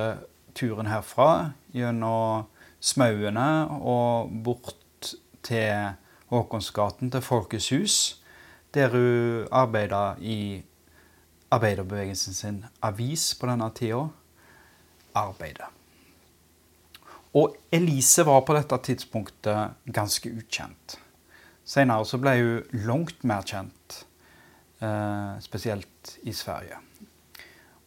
[0.53, 2.45] turen herfra gjennom
[2.79, 3.49] smauene
[3.81, 5.95] og bort til
[6.29, 7.95] Håkonsgaten, til Folkets hus,
[8.73, 10.61] der hun arbeida i
[11.49, 14.05] arbeiderbevegelsen sin avis på denne tida,
[15.17, 15.65] Arbeidet.
[17.37, 20.97] Og Elise var på dette tidspunktet ganske ukjent.
[21.69, 24.05] Senere så ble hun langt mer kjent,
[24.81, 26.79] eh, spesielt i Sverige.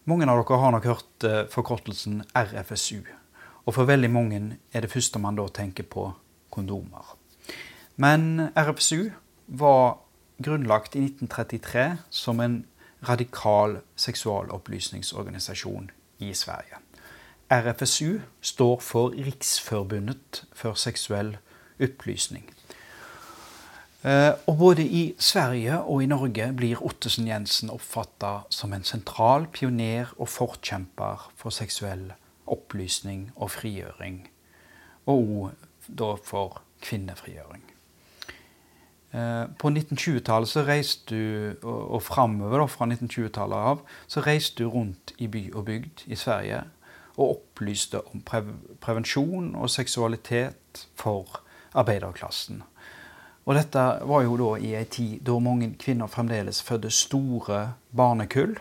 [0.05, 3.03] Mange av dere har nok hørt eh, forkortelsen RFSU.
[3.67, 6.13] Og for veldig mange er det første man da tenker på
[6.51, 7.17] kondomer.
[7.97, 9.11] Men RFSU
[9.47, 9.99] var
[10.43, 12.65] grunnlagt i 1933 som en
[13.09, 16.79] radikal seksualopplysningsorganisasjon i Sverige.
[17.53, 21.35] RFSU står for Riksforbundet for seksuell
[21.83, 22.47] opplysning.
[24.03, 29.47] Eh, og både i Sverige og i Norge blir Ottesen Jensen oppfatta som en sentral
[29.53, 32.09] pioner og forkjemper for seksuell
[32.47, 34.25] opplysning og frigjøring.
[35.13, 35.53] Og
[35.93, 37.63] òg for kvinnefrigjøring.
[39.13, 45.13] Eh, på 1920-tallet så reiste du, og framover fra 1920-tallet av, så reiste du rundt
[45.19, 46.65] i by og bygd i Sverige
[47.17, 51.43] og opplyste om prevensjon og seksualitet for
[51.77, 52.63] arbeiderklassen.
[53.43, 58.55] Og dette var jo da i ei tid da mange kvinner fremdeles fødte store barnekull.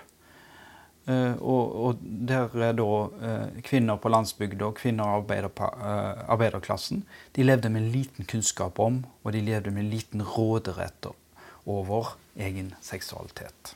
[1.09, 5.63] Uh, og, der er da uh, kvinner på landsbygda og kvinner i uh,
[6.29, 7.01] arbeiderklassen
[7.35, 11.09] de levde med liten kunnskap om, og de levde med liten råderett
[11.65, 13.75] over egen seksualitet.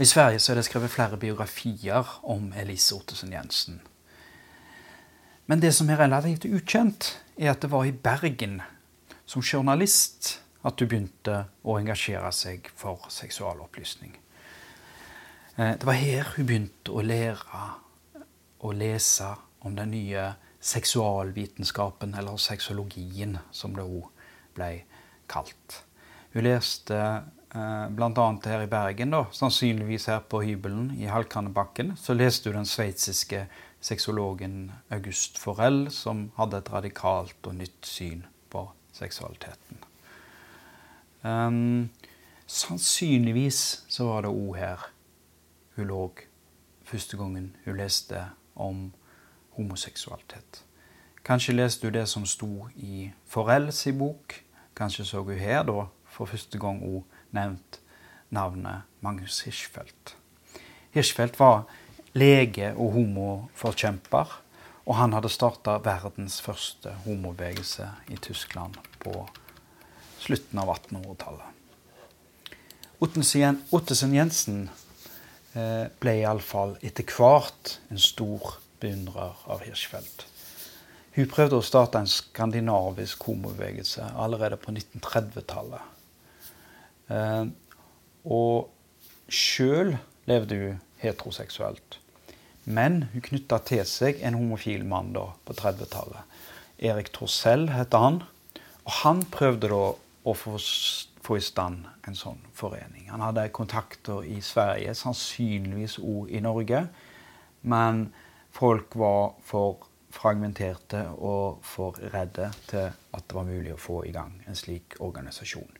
[0.00, 3.80] I Sverige så er det skrevet flere biografier om Elise Ottesen Jensen.
[5.46, 8.62] Men det som er relativt ukjent, er at det var i Bergen
[9.28, 14.14] som journalist at du begynte å engasjere seg for seksualopplysning.
[15.56, 17.60] Eh, det var her hun begynte å lære
[18.64, 24.08] å lese om den nye seksualvitenskapen, eller sexologien, som det òg
[24.56, 24.70] ble
[25.28, 25.82] kalt.
[26.32, 27.02] Hun leste
[27.50, 28.26] bl.a.
[28.44, 33.46] her i Bergen, da, sannsynligvis her på hybelen i Halkannebakken, så leste hun den sveitsiske
[33.80, 39.82] sexologen August Forell, som hadde et radikalt og nytt syn på seksualiteten.
[41.22, 41.90] Um,
[42.46, 44.86] sannsynligvis så var det òg her
[45.76, 46.00] hun lå
[46.84, 48.90] første gangen hun leste om
[49.56, 50.64] homoseksualitet.
[51.24, 54.34] Kanskje leste hun det som sto i Forell sin bok.
[54.76, 57.04] Kanskje så hun her da for første gang hun
[57.36, 57.80] nevnt
[58.30, 60.14] navnet Magnus Hirschfeldt.
[60.94, 61.64] Hirschfeldt var
[62.14, 64.38] lege og homoforkjemper
[64.90, 69.12] og han hadde starta verdens første homobevegelse i Tyskland på
[70.20, 71.46] slutten av 1800-tallet.
[73.00, 74.64] Ottesen Jensen
[76.02, 80.26] ble iallfall etter hvert en stor beundrer av Hirschfeldt.
[81.14, 85.99] Hun prøvde å starte en skandinavisk homobevegelse allerede på 1930-tallet.
[87.10, 87.46] Eh,
[88.24, 88.70] og
[89.30, 89.96] sjøl
[90.30, 91.98] levde hun heteroseksuelt.
[92.64, 96.38] Men hun knytta til seg en homofil mann da, på 30-tallet.
[96.80, 98.22] Erik Torsell heter han.
[98.84, 100.56] Og han prøvde da å få,
[101.24, 103.08] få, i stand en sånn forening.
[103.10, 106.84] Han hadde kontakter i Sverige, sannsynligvis òg i Norge.
[107.62, 108.08] Men
[108.56, 114.14] folk var for fragmenterte og for redde til at det var mulig å få i
[114.14, 115.70] gang en slik organisasjon.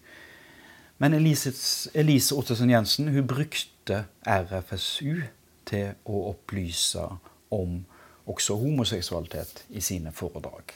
[1.00, 1.52] Men Elise,
[1.96, 5.22] Elise Ottesen Jensen hun brukte RFSU
[5.64, 7.06] til å opplyse
[7.56, 7.78] om
[8.30, 10.74] også homoseksualitet i sine foredrag.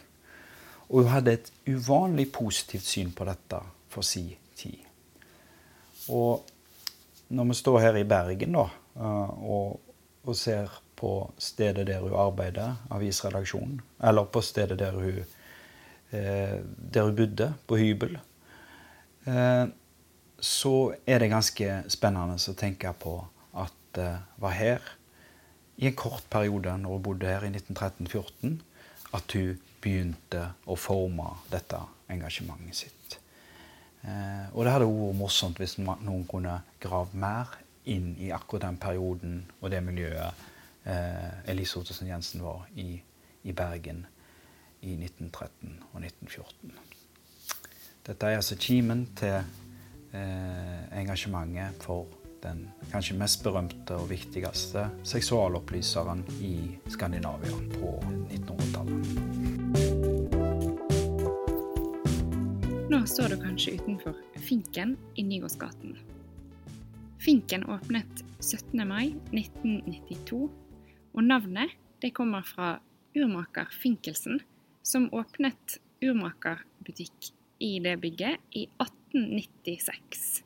[0.89, 3.61] Og hun hadde et uvanlig positivt syn på dette
[3.93, 4.81] for si tid.
[6.09, 6.41] Og
[7.29, 12.17] når vi står her i Bergen da, eh, og, og ser på stedet der hun
[12.17, 15.23] arbeider, avisredaksjonen, eller på stedet der hun,
[16.17, 18.19] eh, der hun bodde, på hybel,
[19.27, 19.65] eh,
[20.45, 23.17] så er det ganske spennende å tenke på
[23.57, 24.93] at det var her,
[25.77, 28.59] i en kort periode når hun bodde her i 1913-14,
[29.17, 31.81] at hun begynte å forme dette
[32.13, 33.19] engasjementet sitt.
[34.05, 37.57] Eh, og det hadde vært morsomt hvis noen kunne grave mer
[37.91, 40.45] inn i akkurat den perioden og det miljøet
[40.89, 43.01] eh, Elise Ottesen Jensen var i,
[43.45, 44.05] i, Bergen
[44.85, 46.75] i 1913 og 1914.
[48.05, 49.53] Dette er altså kimen til eh,
[50.15, 52.07] engasjementet for
[52.45, 57.95] den kanskje mest berømte og viktigste seksualopplyseren i Skandinavia på
[58.31, 59.07] 1900-tallet.
[62.93, 65.97] Nå står du kanskje utenfor Finken i Nygårdsgaten.
[67.25, 68.85] Finken åpnet 17.
[68.85, 70.43] mai 1992
[71.15, 71.73] og navnet
[72.03, 72.75] det kommer fra
[73.17, 74.43] urmaker Finkelsen,
[74.85, 77.33] som åpnet urmakerbutikk
[77.65, 80.43] i det bygget i 1896.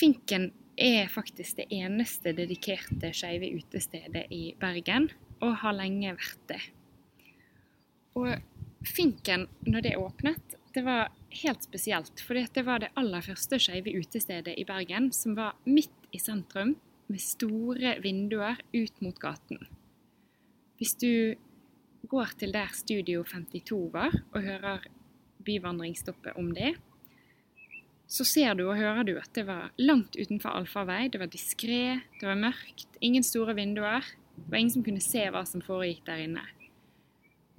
[0.00, 6.62] Finken er faktisk det eneste dedikerte skeive utestedet i Bergen, og har lenge vært det.
[8.16, 8.32] Og
[8.80, 11.10] Finken, når det åpnet, det var
[11.42, 12.22] helt spesielt.
[12.24, 16.78] For det var det aller første skeive utestedet i Bergen som var midt i sentrum,
[17.10, 19.58] med store vinduer ut mot gaten.
[20.78, 21.34] Hvis du
[22.08, 24.86] går til der Studio 52 var, og hører
[25.46, 26.74] byvandringsstoppet om det,
[28.10, 31.04] så ser du og hører du at det var langt utenfor allfarvei.
[31.12, 34.06] Det var diskré, det var mørkt, ingen store vinduer.
[34.34, 36.42] Det var ingen som kunne se hva som foregikk der inne.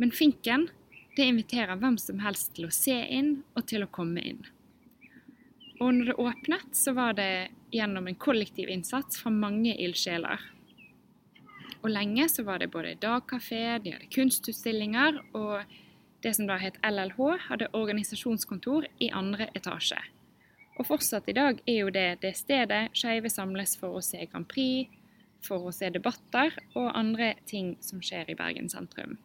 [0.02, 0.68] Men Finken
[1.16, 4.42] det inviterer hvem som helst til å se inn og til å komme inn.
[5.82, 10.44] Og når det åpnet, så var det gjennom en kollektiv innsats fra mange ildsjeler.
[11.82, 15.66] Og lenge så var det både dagkafé, de hadde kunstutstillinger, og
[16.24, 20.00] det som da het LLH, hadde organisasjonskontor i andre etasje.
[20.80, 24.48] Og fortsatt i dag er jo det det stedet skeive samles for å se Grand
[24.50, 24.90] Prix,
[25.42, 29.18] for å se debatter og andre ting som skjer i Bergen sentrum.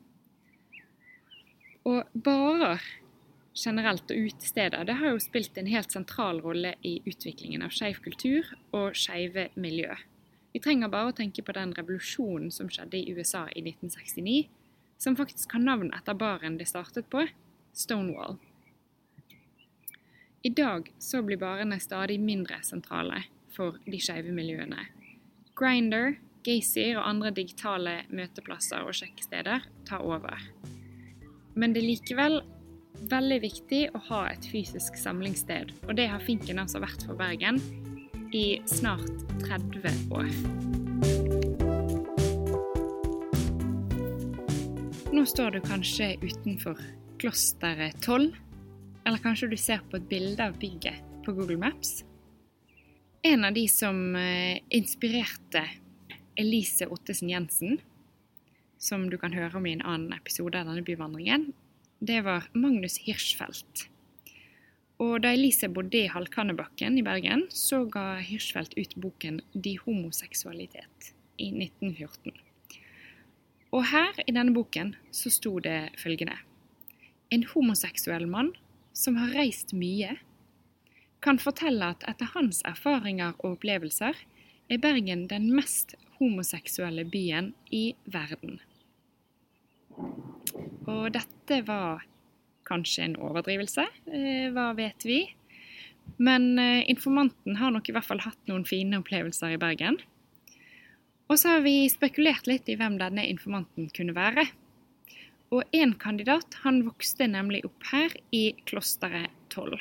[1.87, 2.83] Og barer
[3.57, 8.03] generelt og utesteder, det har jo spilt en helt sentral rolle i utviklingen av skeiv
[8.05, 9.95] kultur og skeive miljø.
[10.53, 14.49] Vi trenger bare å tenke på den revolusjonen som skjedde i USA i 1969,
[14.99, 17.27] som faktisk har navn etter baren de startet på,
[17.77, 18.39] Stonewall.
[20.47, 23.25] I dag så blir barene stadig mindre sentrale
[23.57, 24.87] for de skeive miljøene.
[25.59, 26.15] Grinder,
[26.47, 30.39] Gaysir og andre digitale møteplasser og sjekkesteder tar over.
[31.57, 32.41] Men det er likevel
[33.11, 37.61] veldig viktig å ha et fysisk samlingssted, og det har Finken altså vært for Bergen
[38.37, 40.86] i snart 30 år.
[45.17, 46.77] Nå står du kanskje utenfor
[47.17, 48.35] klosteret 12,
[49.09, 52.03] eller kanskje du ser på et bilde av bygget på Google Maps.
[53.25, 55.63] En av de som eh, inspirerte
[56.37, 57.79] Elise Ottesen Jensen,
[58.77, 61.49] som du kan høre om i en annen episode av denne byvandringen,
[62.05, 63.87] det var Magnus Hirschfeldt.
[65.01, 71.15] Og da Elise bodde i Halvkannebakken i Bergen, så ga Hirschfeldt ut boken 'De homoseksualitet'
[71.41, 72.37] i 1914.
[73.77, 76.39] Og her i denne boken så sto det følgende
[77.35, 78.55] En homoseksuell mann
[78.97, 80.15] som har reist mye,
[81.21, 84.17] kan fortelle at etter hans erfaringer og opplevelser
[84.71, 88.61] er Bergen den mest homoseksuelle byen i verden.
[90.87, 92.07] Og dette var
[92.67, 95.21] kanskje en overdrivelse, eh, hva vet vi?
[96.17, 99.99] Men eh, informanten har nok i hvert fall hatt noen fine opplevelser i Bergen.
[101.27, 104.47] Og så har vi spekulert litt i hvem denne informanten kunne være.
[105.55, 109.75] Og én kandidat han vokste nemlig opp her i klosteret Toll.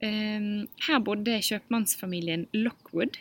[0.00, 3.18] Ehm, her bodde kjøpmannsfamilien Lockwood.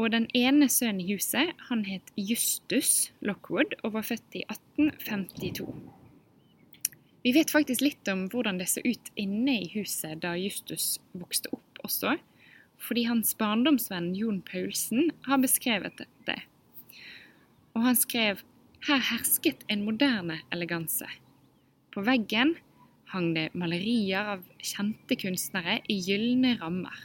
[0.00, 5.68] Og den ene sønnen i huset han het Justus Lockwood og var født i 1852.
[7.22, 11.52] Vi vet faktisk litt om hvordan det så ut inne i huset da Justus vokste
[11.54, 12.16] opp også,
[12.82, 16.40] fordi hans barndomsvenn Jon Paulsen har beskrevet det.
[17.76, 18.42] Og han skrev
[18.88, 21.06] her hersket en moderne eleganse.
[21.94, 22.56] På veggen
[23.12, 26.96] hang det malerier av kjente kunstnere i gylne rammer.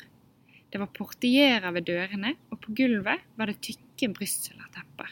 [0.72, 5.12] Det var portierer ved dørene, og på gulvet var det tykke brystsellertepper.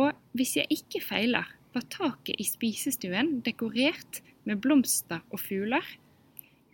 [0.00, 5.84] Og hvis jeg ikke feiler, var taket i spisestuen dekorert med blomster og fugler,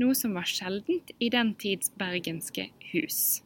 [0.01, 3.41] noe som var sjeldent i den tids bergenske hus.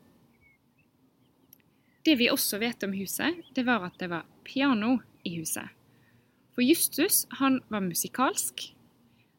[2.05, 5.73] Det vi også vet om huset, det var at det var piano i huset.
[6.55, 8.69] For Justus han var musikalsk.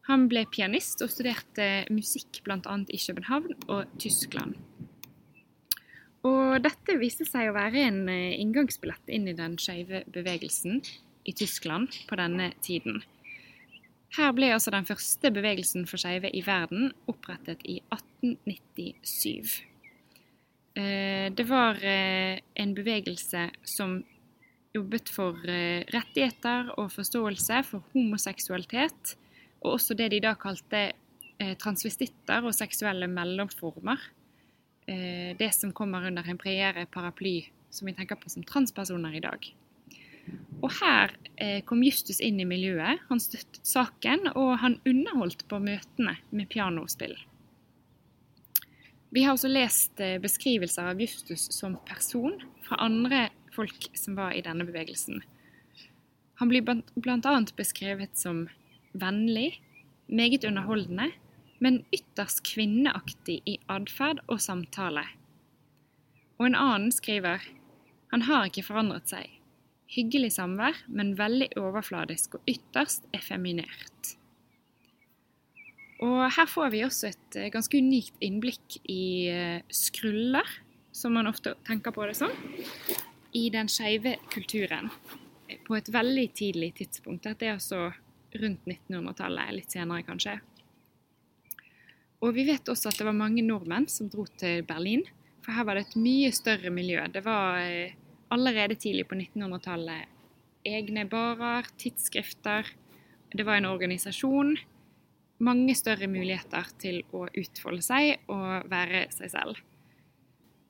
[0.10, 2.60] Han ble pianist og studerte musikk bl.a.
[2.90, 4.58] i København og Tyskland.
[6.26, 10.82] Og dette viste seg å være en eh, inngangsbillett inn i den skeive bevegelsen
[11.26, 13.04] i Tyskland på denne tiden.
[14.16, 19.64] Her ble altså den første bevegelsen for skeive i verden opprettet i 1897.
[20.76, 23.98] Eh, det var eh, en bevegelse som
[24.76, 29.16] jobbet for eh, rettigheter og forståelse for homoseksualitet,
[29.64, 30.92] og også det de da kalte
[31.60, 34.00] transvestitter og seksuelle mellomformer.
[34.88, 39.50] Det som kommer under en bredere paraply som vi tenker på som transpersoner i dag.
[40.64, 41.14] Og her
[41.68, 43.04] kom Justus inn i miljøet.
[43.10, 47.16] Han støttet saken, og han underholdt på møtene med pianospill.
[49.16, 54.44] Vi har også lest beskrivelser av Justus som person fra andre folk som var i
[54.44, 55.22] denne bevegelsen.
[56.42, 57.36] Han blir bl.a.
[57.56, 58.48] beskrevet som
[58.92, 59.62] vennlig,
[60.08, 61.12] meget underholdende,
[61.64, 65.06] men ytterst kvinneaktig i atferd og samtale.
[66.36, 67.46] Og en annen skriver
[68.12, 69.32] han har ikke forandret seg.
[69.94, 74.16] Hyggelig samvær, men veldig overfladisk og ytterst effeminert.
[76.04, 80.50] Og her får vi også et eh, ganske unikt innblikk i eh, skruller,
[80.96, 82.34] som man ofte tenker på det som
[83.36, 84.90] i den skeive kulturen
[85.68, 87.26] på et veldig tidlig tidspunkt.
[87.28, 87.90] Dette er altså
[88.36, 90.38] rundt 1900-tallet, litt senere kanskje.
[92.24, 95.04] Og vi vet også at det var mange nordmenn som dro til Berlin,
[95.46, 97.04] for her var det et mye større miljø.
[97.14, 97.96] Det var eh,
[98.34, 100.12] allerede tidlig på 1900-tallet
[100.66, 102.66] egne barer, tidsskrifter.
[103.36, 104.56] Det var en organisasjon.
[105.46, 109.60] Mange større muligheter til å utfolde seg og være seg selv.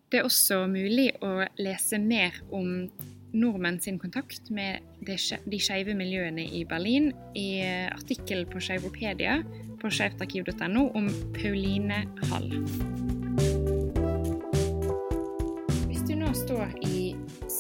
[0.10, 2.88] Det er også mulig å lese mer om
[3.36, 7.48] nordmenn sin kontakt med de skeive miljøene i Berlin i
[7.90, 9.42] artikkelen på Skeivopedia
[9.82, 12.54] på skeivtarkiv.no om Pauline Hall.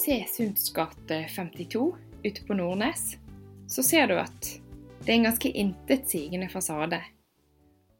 [0.05, 0.21] C.
[0.29, 3.15] Sunds gate 52 ute på Nordnes,
[3.67, 4.51] så ser du at
[5.01, 7.01] det er en ganske intetsigende fasade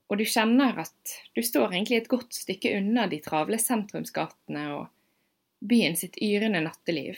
[0.05, 4.85] og du kjenner at du står egentlig et godt stykke unna de travle sentrumsgatene og
[5.65, 7.17] byen sitt yrende natteliv.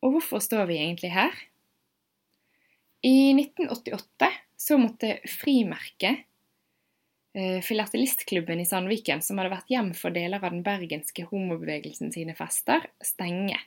[0.00, 1.34] Og hvorfor står vi egentlig her?
[3.04, 6.24] I 1988 så måtte frimerket,
[7.62, 12.88] filatelistklubben i Sandviken, som hadde vært hjem for deler av den bergenske homobevegelsen sine fester,
[13.06, 13.60] stenge.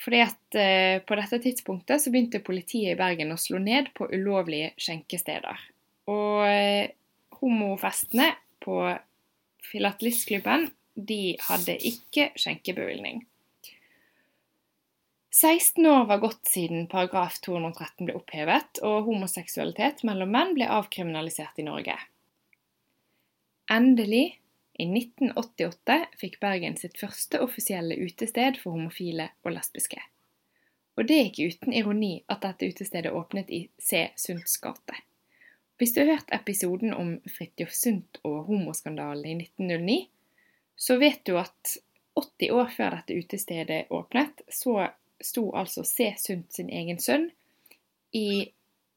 [0.00, 4.08] Fordi at eh, På dette tidspunktet så begynte politiet i Bergen å slå ned på
[4.08, 5.64] ulovlige skjenkesteder.
[6.10, 6.92] Og eh,
[7.40, 8.32] homofestene
[8.64, 8.82] på
[9.70, 13.26] Filatelistklubben de hadde ikke skjenkebevilgning.
[15.30, 21.60] 16 år var gått siden paragraf 213 ble opphevet, og homoseksualitet mellom menn ble avkriminalisert
[21.62, 21.94] i Norge.
[23.70, 24.40] Endelig,
[24.80, 30.00] i 1988, fikk Bergen sitt første offisielle utested for homofile og lesbiske.
[30.98, 34.08] Og det er ikke uten ironi at dette utestedet åpnet i C.
[34.18, 34.96] Sunds gate.
[35.78, 40.00] Hvis du har hørt episoden om Fridtjof Sundt og homoskandalen i 1909,
[40.76, 41.76] så vet du at
[42.18, 44.90] 80 år før dette utestedet åpnet, så
[45.22, 46.10] sto altså C.
[46.18, 47.30] Sundt sin egen sønn
[48.16, 48.50] i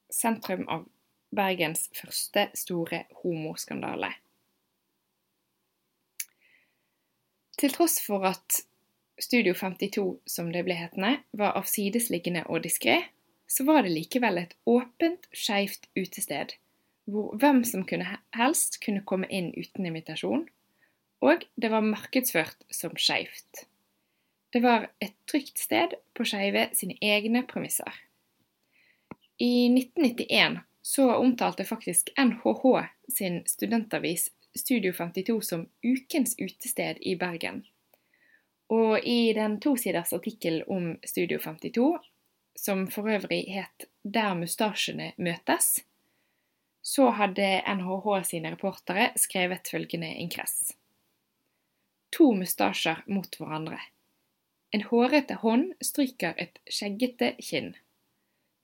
[0.09, 0.89] sentrum av
[1.33, 4.11] Bergens første store homoskandale.
[7.59, 8.63] Til tross for at
[9.21, 13.03] Studio 52, som det ble hetende, var avsidesliggende og diskré,
[13.47, 16.57] så var det likevel et åpent, skeivt utested
[17.05, 20.45] hvor hvem som kunne helst kunne komme inn uten invitasjon,
[21.23, 23.65] og det var markedsført som skeivt.
[24.53, 27.91] Det var et trygt sted på skeive sine egne premisser.
[29.41, 32.65] I 1991 så omtalte faktisk NHH
[33.11, 37.63] sin studentavis Studio 52 som ukens utested i Bergen.
[38.69, 41.97] Og i den tosiders artikkel om Studio 52,
[42.55, 45.79] som for øvrig het Der mustasjene møtes,
[46.83, 50.73] så hadde NHH sine reportere skrevet følgende inkress.
[52.13, 53.79] To mustasjer mot hverandre.
[54.73, 57.73] En hårete hånd stryker et skjeggete kinn.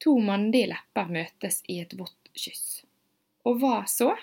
[0.04, 2.82] To mandige lepper møtes i et vått kyss.
[3.48, 4.14] Og hva så?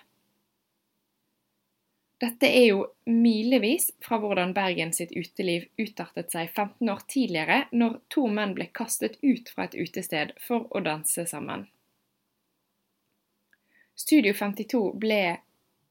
[2.17, 7.99] Dette er jo milevis fra hvordan Bergen sitt uteliv utartet seg 15 år tidligere, når
[8.13, 11.67] to menn ble kastet ut fra et utested for å danse sammen.
[13.97, 15.21] Studio 52 ble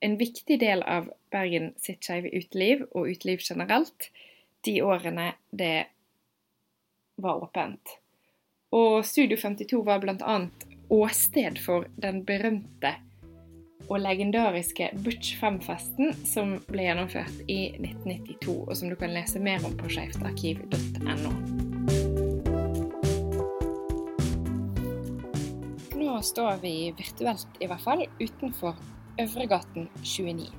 [0.05, 4.09] en viktig del av Bergen sitt skeive uteliv, og uteliv generelt,
[4.65, 5.87] de årene det
[7.21, 7.99] var åpent.
[8.73, 10.37] Og Studio 52 var bl.a.
[10.89, 12.97] åsted for den berømte
[13.89, 19.63] og legendariske Butch 5-festen som ble gjennomført i 1992, og som du kan lese mer
[19.67, 21.33] om på skeivtarkiv.no.
[25.99, 28.77] Nå står vi virtuelt i hvert fall utenfor
[29.21, 30.49] Øvregaten 29.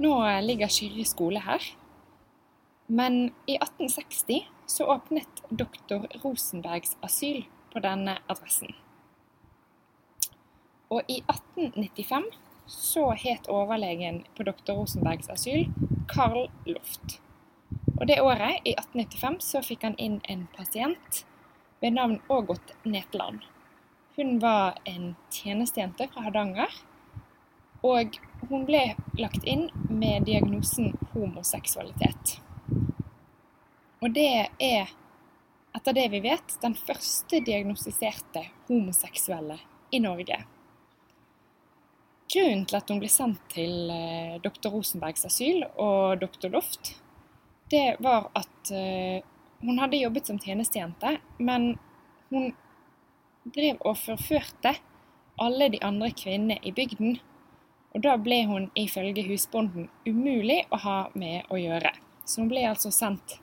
[0.00, 1.62] Nå ligger Kyrre skole her,
[2.86, 8.74] men i 1860 så åpnet doktor Rosenbergs asyl på denne adressen.
[10.88, 12.24] Og i 1895
[12.66, 15.68] så het overlegen på doktor Rosenbergs asyl
[16.08, 17.20] Karl Loft.
[18.00, 21.24] Og det året, i 1895, så fikk han inn en pasient
[21.80, 23.40] ved navn Ågot Netland.
[24.16, 26.72] Hun var en tjenestejente fra Hardanger,
[27.84, 28.18] og
[28.48, 28.82] hun ble
[29.18, 32.38] lagt inn med diagnosen homoseksualitet.
[34.02, 34.92] Og det er,
[35.76, 39.58] etter det vi vet, den første diagnostiserte homoseksuelle
[39.90, 40.42] i Norge.
[42.32, 44.70] Grunnen til at hun ble sendt til eh, dr.
[44.74, 46.48] Rosenbergs asyl og dr.
[46.50, 46.96] Loft,
[47.70, 49.22] det var at eh,
[49.62, 51.76] hun hadde jobbet som tjenestejente, men
[52.30, 52.50] hun
[53.54, 54.74] drev og forførte
[55.40, 57.18] alle de andre kvinnene i bygden.
[57.94, 61.94] Og da ble hun ifølge husbonden umulig å ha med å gjøre.
[62.26, 63.38] Så hun ble altså sendt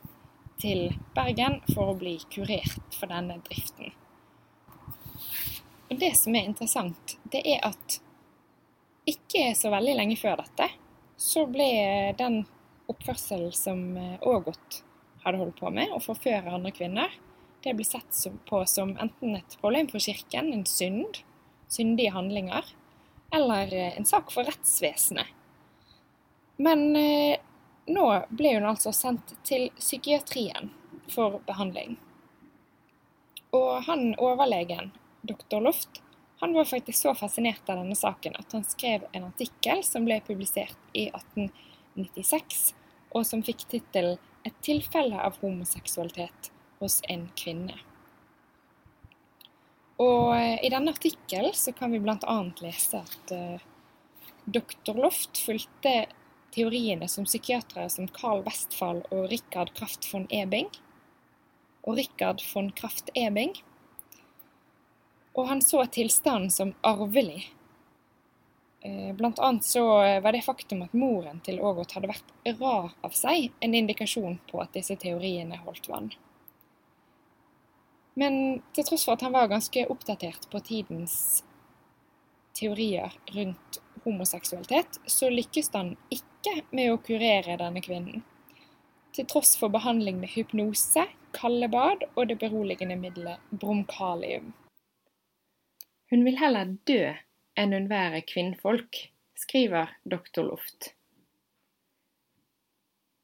[0.62, 3.96] til Bergen for å bli kurert for denne driften.
[5.90, 8.00] Og det som er interessant, det er at
[9.10, 10.70] ikke så veldig lenge før dette
[11.20, 11.70] så ble
[12.18, 12.42] den
[12.92, 13.84] oppførselen som
[14.28, 14.82] Ågot
[15.24, 17.14] hadde holdt på med, å forføre andre kvinner,
[17.64, 21.22] det ble sett på som enten et problem for kirken, en synd,
[21.72, 22.66] syndige handlinger,
[23.34, 25.30] eller en sak for rettsvesenet.
[26.62, 27.40] Men eh,
[27.90, 30.70] nå ble hun altså sendt til psykiatrien
[31.12, 31.96] for behandling.
[33.56, 34.92] Og han overlegen,
[35.24, 36.04] doktor Loft,
[36.44, 40.18] han var faktisk så fascinert av denne saken at han skrev en artikkel som ble
[40.28, 42.74] publisert i 1896,
[43.16, 47.80] og som fikk tittel 'Et tilfelle av homoseksualitet hos en kvinne'.
[50.04, 52.38] Og eh, I denne artikkelen kan vi bl.a.
[52.60, 53.64] lese at uh,
[54.44, 56.08] doktor Loft fulgte
[56.52, 60.68] teoriene som psykiatere som Carl Westfall og Richard Kraft von Ebing.
[61.88, 63.56] Og Richard von Kraft Ebing
[65.34, 67.48] og han så tilstanden som arvelig.
[68.82, 69.86] Eh, blant annet så
[70.22, 74.62] var det faktum at moren til Ågot hadde vært rar av seg, en indikasjon på
[74.62, 76.12] at disse teoriene holdt vann.
[78.14, 81.16] Men til tross for at han var ganske oppdatert på tidens
[82.54, 88.22] teorier rundt homoseksualitet, så lykkes han ikke med å kurere denne kvinnen.
[89.14, 94.52] Til tross for behandling med hypnose, kalde bad og det beroligende middelet bromkalium.
[96.14, 97.08] Hun vil heller dø
[97.58, 99.00] enn hun være kvinnfolk,
[99.34, 100.92] skriver doktor Loft.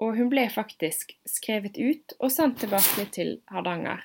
[0.01, 4.01] Og hun ble faktisk skrevet ut og sendt tilbake til Hardanger,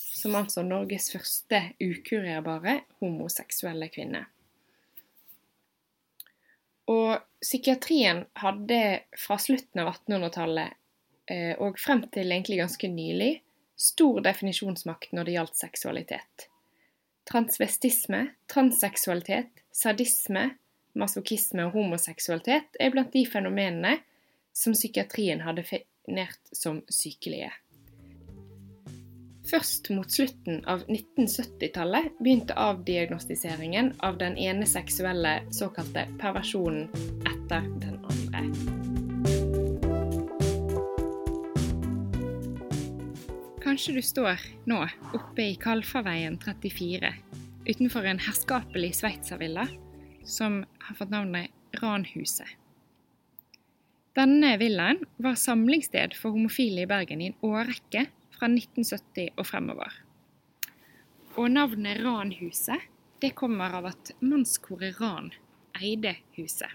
[0.00, 4.22] som altså Norges første ukurerbare homoseksuelle kvinne.
[6.88, 8.78] Og psykiatrien hadde
[9.26, 10.72] fra slutten av 1800-tallet
[11.28, 13.34] eh, og frem til egentlig ganske nylig
[13.76, 16.48] stor definisjonsmakt når det gjaldt seksualitet
[17.28, 20.50] transvestisme, transseksualitet, sadisme,
[20.98, 23.98] masochisme og homoseksualitet er blant de fenomenene
[24.52, 27.52] som psykiatrien har definert som sykelige.
[29.50, 36.86] Først mot slutten av 1970-tallet begynte avdiagnostiseringen av den ene seksuelle såkalte perversjonen
[37.26, 38.21] etter den andre.
[43.72, 44.78] Kanskje du står nå
[45.16, 47.08] oppe i Kalfaveien 34
[47.64, 49.64] utenfor en herskapelig sveitservilla
[50.28, 52.50] som har fått navnet Ranhuset.
[54.12, 58.04] Denne villaen var samlingssted for homofile i Bergen i en årrekke
[58.36, 59.96] fra 1970 og fremover.
[61.40, 62.84] Og navnet Ranhuset
[63.24, 65.32] det kommer av at mannskoret Ran
[65.80, 66.68] eide huset.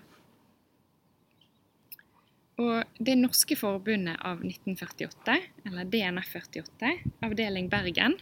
[2.57, 5.37] Og Det norske forbundet av 1948,
[5.69, 6.93] eller DNF 48,
[7.25, 8.17] avdeling Bergen,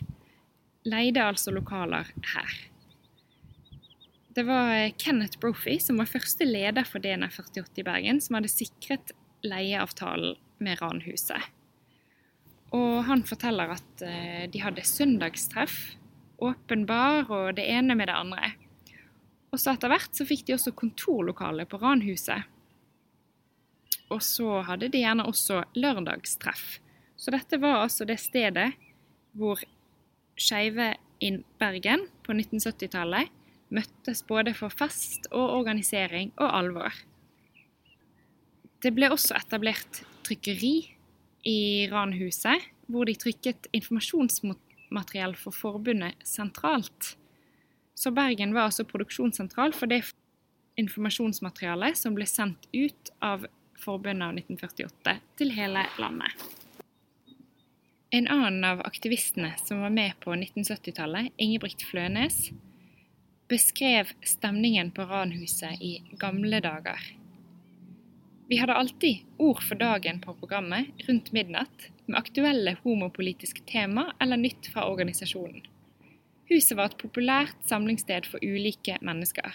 [0.85, 2.55] leide altså lokaler her.
[4.35, 8.51] Det var Kenneth Brophy som var første leder for DNF 48 i Bergen, som hadde
[8.51, 9.13] sikret
[9.47, 11.51] leieavtalen med Ranhuset.
[12.75, 15.95] Og han forteller at eh, de hadde søndagstreff,
[16.43, 18.51] åpen bar og det ene med det andre.
[19.55, 22.43] Og så etter hvert så fikk de også kontorlokale på Ranhuset.
[24.13, 26.79] Og så hadde de gjerne også lørdagstreff.
[27.17, 28.73] Så dette var altså det stedet
[29.35, 29.61] hvor
[30.39, 30.93] skeive
[31.23, 33.31] i Bergen på 1970-tallet
[33.73, 36.93] møttes både for fest og organisering og alvor.
[38.83, 40.75] Det ble også etablert trykkeri
[41.47, 47.15] i Ranhuset, hvor de trykket informasjonsmateriell for forbundet sentralt.
[47.95, 50.03] Så Bergen var altså produksjonssentral for det
[50.77, 53.47] informasjonsmaterialet som ble sendt ut av
[53.79, 56.45] forbundet av 1948 til hele landet.
[58.15, 62.51] En annen av aktivistene som var med på 1970-tallet, Ingebrigt Flønes,
[63.51, 67.01] beskrev stemningen på Ranhuset i gamle dager.
[68.47, 74.37] Vi hadde alltid Ord for dagen på programmet rundt midnatt, med aktuelle homopolitiske tema eller
[74.37, 75.63] nytt fra organisasjonen.
[76.45, 79.49] Huset var et populært samlingssted for ulike mennesker.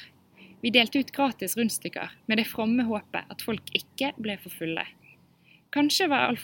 [0.60, 4.84] Vi delte ut gratis rundstykker med det fromme håpet at folk ikke ble for fulle.
[5.72, 6.36] Kanskje var.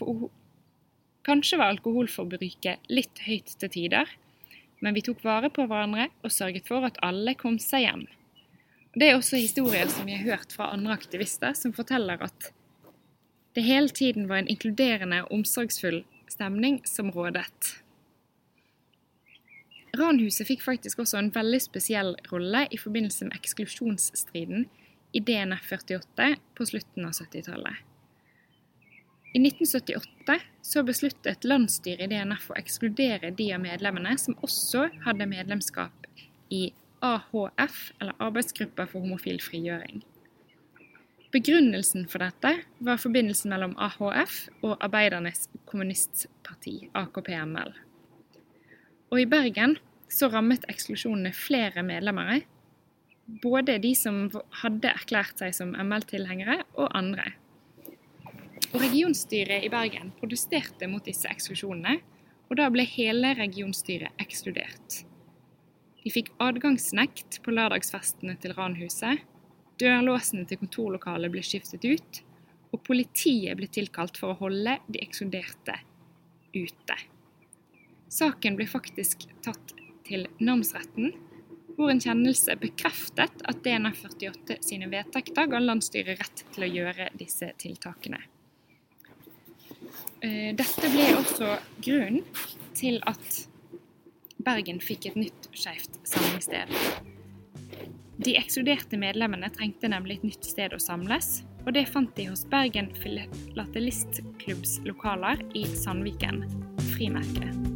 [1.26, 4.10] Kanskje var alkoholforbruket litt høyt til tider,
[4.80, 8.04] men vi tok vare på hverandre og sørget for at alle kom seg hjem.
[8.96, 12.52] Det er også historier som vi har hørt fra andre aktivister, som forteller at
[13.56, 17.74] det hele tiden var en inkluderende og omsorgsfull stemning som rådet.
[19.96, 24.66] Ranhuset fikk faktisk også en veldig spesiell rolle i forbindelse med eksklusjonsstriden
[25.16, 27.84] i DNF 48 på slutten av 70-tallet.
[29.36, 35.28] I 1978 så besluttet landsstyret i DNF å ekskludere de av medlemmene som også hadde
[35.28, 36.06] medlemskap
[36.52, 36.70] i
[37.04, 40.00] AHF, eller Arbeidsgruppa for homofil frigjøring.
[41.34, 42.52] Begrunnelsen for dette
[42.86, 47.74] var forbindelsen mellom AHF og Arbeidernes kommunistparti, AKP-ML.
[49.12, 49.76] Og i Bergen
[50.12, 52.44] så rammet eksklusjonene flere medlemmer,
[53.42, 54.26] både de som
[54.62, 57.32] hadde erklært seg som ML-tilhengere, og andre.
[58.72, 61.98] Og Regionstyret i Bergen protesterte mot disse eksklusjonene,
[62.46, 65.02] og da ble hele regionstyret ekskludert.
[66.04, 69.24] De fikk adgangsnekt på lørdagsfestene til Ranhuset,
[69.82, 72.20] dørlåsene til kontorlokalet ble skiftet ut,
[72.70, 75.80] og politiet ble tilkalt for å holde de ekskluderte
[76.54, 76.98] ute.
[78.12, 79.74] Saken ble faktisk tatt
[80.06, 81.12] til namsretten,
[81.76, 87.10] hvor en kjennelse bekreftet at DNA 48 sine vedtekter ga landsstyret rett til å gjøre
[87.18, 88.22] disse tiltakene.
[90.24, 91.50] Eh, dette ble også
[91.84, 92.24] grunnen
[92.76, 93.44] til at
[94.46, 96.72] Bergen fikk et nytt skeivt samlingssted.
[98.16, 102.46] De ekskluderte medlemmene trengte nemlig et nytt sted å samles, og det fant de hos
[102.48, 106.44] Bergen Filatelistklubbs lokaler i Sandviken,
[106.94, 107.75] frimerket.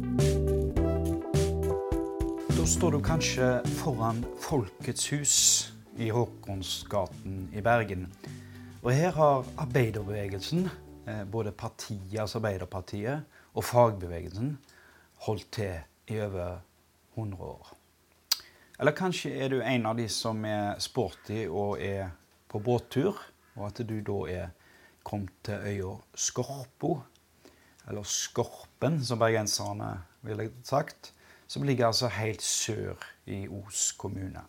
[2.61, 3.45] Da står du kanskje
[3.79, 5.35] foran Folkets hus
[5.97, 8.03] i Håkonsgaten i Bergen.
[8.83, 10.67] Og her har arbeiderbevegelsen,
[11.07, 14.59] eh, både partiet, altså Arbeiderpartiet, og fagbevegelsen
[15.25, 16.59] holdt til i over
[17.15, 17.71] 100 år.
[18.79, 22.11] Eller kanskje er du en av de som er sporty og er
[22.47, 23.17] på båttur,
[23.55, 24.53] og at du da er
[25.03, 26.99] kommet til øya Skorpo,
[27.87, 31.13] eller Skorpen, som bergenserne ville sagt
[31.51, 34.43] som ligger altså helt sør i Os kommune.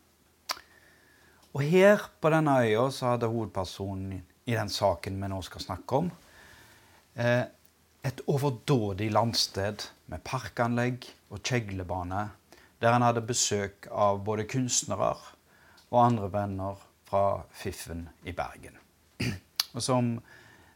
[1.53, 5.98] Og her på denne øya så hadde hovedpersonen i den saken vi nå skal snakke
[5.98, 6.12] om,
[7.16, 7.42] eh,
[8.03, 12.28] et overdådig landsted med parkanlegg og kjeglebane,
[12.80, 15.12] der han hadde besøk av både kunstnere
[15.90, 18.78] og andre venner fra Fiffen i Bergen.
[19.74, 20.16] Og som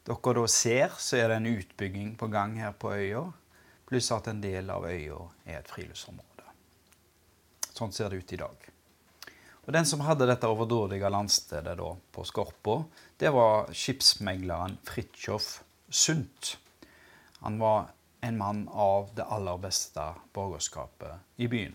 [0.07, 3.27] dere da ser, så er det en utbygging på gang her på øya
[3.87, 6.47] pluss at en del av øya er et friluftsområde.
[7.77, 8.69] Sånn ser det ut i dag.
[9.67, 12.85] Og Den som hadde dette overdådige landstedet da, på Skorpo,
[13.19, 15.61] det var skipsmegleren Fridtjof
[15.91, 16.57] Sundt.
[17.43, 17.89] Han var
[18.21, 21.75] en mann av det aller beste borgerskapet i byen.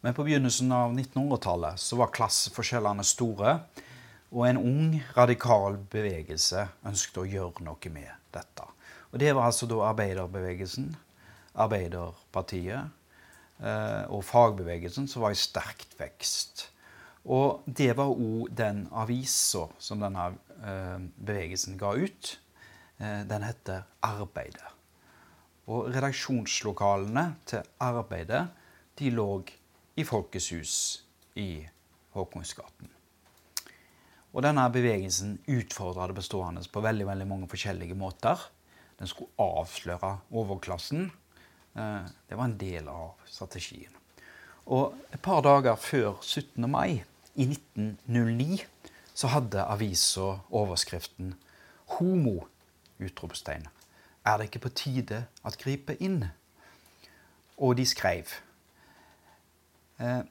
[0.00, 3.58] Men på begynnelsen av 1900-tallet så var klasseforskjellene store.
[4.36, 8.68] Og en ung, radikal bevegelse ønsket å gjøre noe med dette.
[9.12, 10.94] Og Det var altså da arbeiderbevegelsen,
[11.56, 12.90] Arbeiderpartiet
[13.64, 16.66] eh, og fagbevegelsen som var i sterkt vekst.
[17.26, 20.26] Og det var òg den avisa som denne
[20.60, 22.36] eh, bevegelsen ga ut.
[22.98, 24.74] Eh, den heter Arbeidet.
[25.66, 28.44] Og redaksjonslokalene til Arbeidet
[28.98, 29.30] de lå
[29.96, 30.74] i Folkets hus
[31.34, 31.64] i
[32.14, 32.92] Håkonsgaten.
[34.36, 38.38] Og denne bevegelsen utfordra det bestående på veldig, veldig mange forskjellige måter.
[38.98, 41.10] Den skulle avsløre overklassen.
[41.76, 43.92] Eh, det var en del av strategien.
[44.66, 46.70] Og et par dager før 17.
[46.70, 48.64] mai i 1909
[49.14, 51.34] så hadde avisa overskriften
[51.86, 52.48] 'Homo!'
[52.98, 53.68] utropstegn.
[54.24, 56.24] Er det ikke på tide at gripe inn?
[57.56, 58.24] Og de skrev
[60.00, 60.22] eh,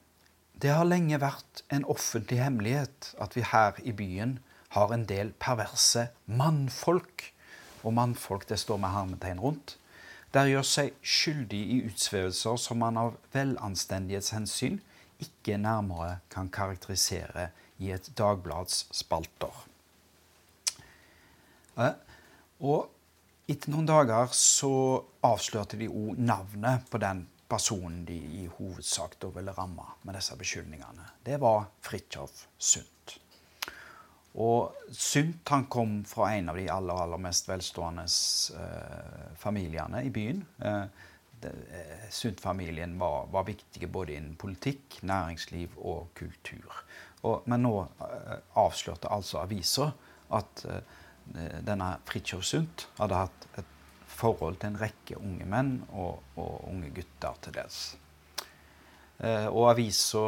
[0.61, 4.37] det har lenge vært en offentlig hemmelighet at vi her i byen
[4.75, 7.33] har en del perverse mannfolk.
[7.85, 9.77] Og mannfolk, det står med hermetegn rundt.
[10.33, 14.81] Der gjør seg skyldig i utsvevelser som man av velanstendighetshensyn
[15.23, 19.53] ikke nærmere kan karakterisere i et dagblads spalter.
[21.79, 21.95] Eh,
[22.65, 22.89] og
[23.51, 24.73] etter noen dager så
[25.25, 30.35] avslørte de òg navnet på den personen de i hovedsak da ville ramme med disse
[30.39, 33.19] beskyldningene, det var Fridtjof Sundt.
[34.35, 38.03] Og Sundt han kom fra en av de aller, aller mest velstående
[38.59, 40.41] eh, familiene i byen.
[40.59, 40.83] Eh,
[41.47, 46.83] eh, Sundt-familien var, var viktige både innen politikk, næringsliv og kultur.
[47.23, 47.73] Og, men nå
[48.03, 49.89] eh, avslørte altså avisa
[50.35, 50.99] at eh,
[51.65, 53.71] denne Fridtjof Sundt hadde hatt et
[54.15, 57.79] forhold til en rekke unge menn og, og unge gutter til dels.
[59.23, 60.27] Eh, og avisa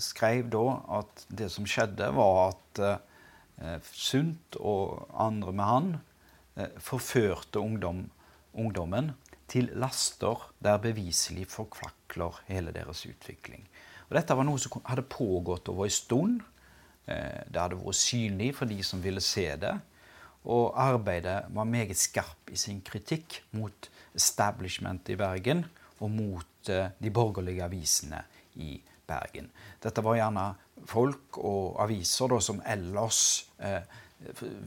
[0.00, 0.66] skrev da
[1.00, 5.90] at det som skjedde, var at eh, Sundt og andre med han
[6.56, 8.06] eh, forførte ungdom,
[8.52, 9.12] ungdommen
[9.52, 13.66] til laster der beviselig forkvakler hele deres utvikling.
[14.08, 16.40] Og dette var noe som hadde pågått over en stund.
[17.06, 19.74] Eh, det hadde vært synlig for de som ville se det.
[20.42, 25.62] Og arbeidet var meget skarp i sin kritikk mot establishment i Bergen
[26.02, 28.24] og mot uh, de borgerlige avisene
[28.58, 28.91] i Bergen.
[29.06, 30.44] Dette var gjerne
[30.88, 33.20] folk og aviser da, som ellers
[33.58, 33.82] eh,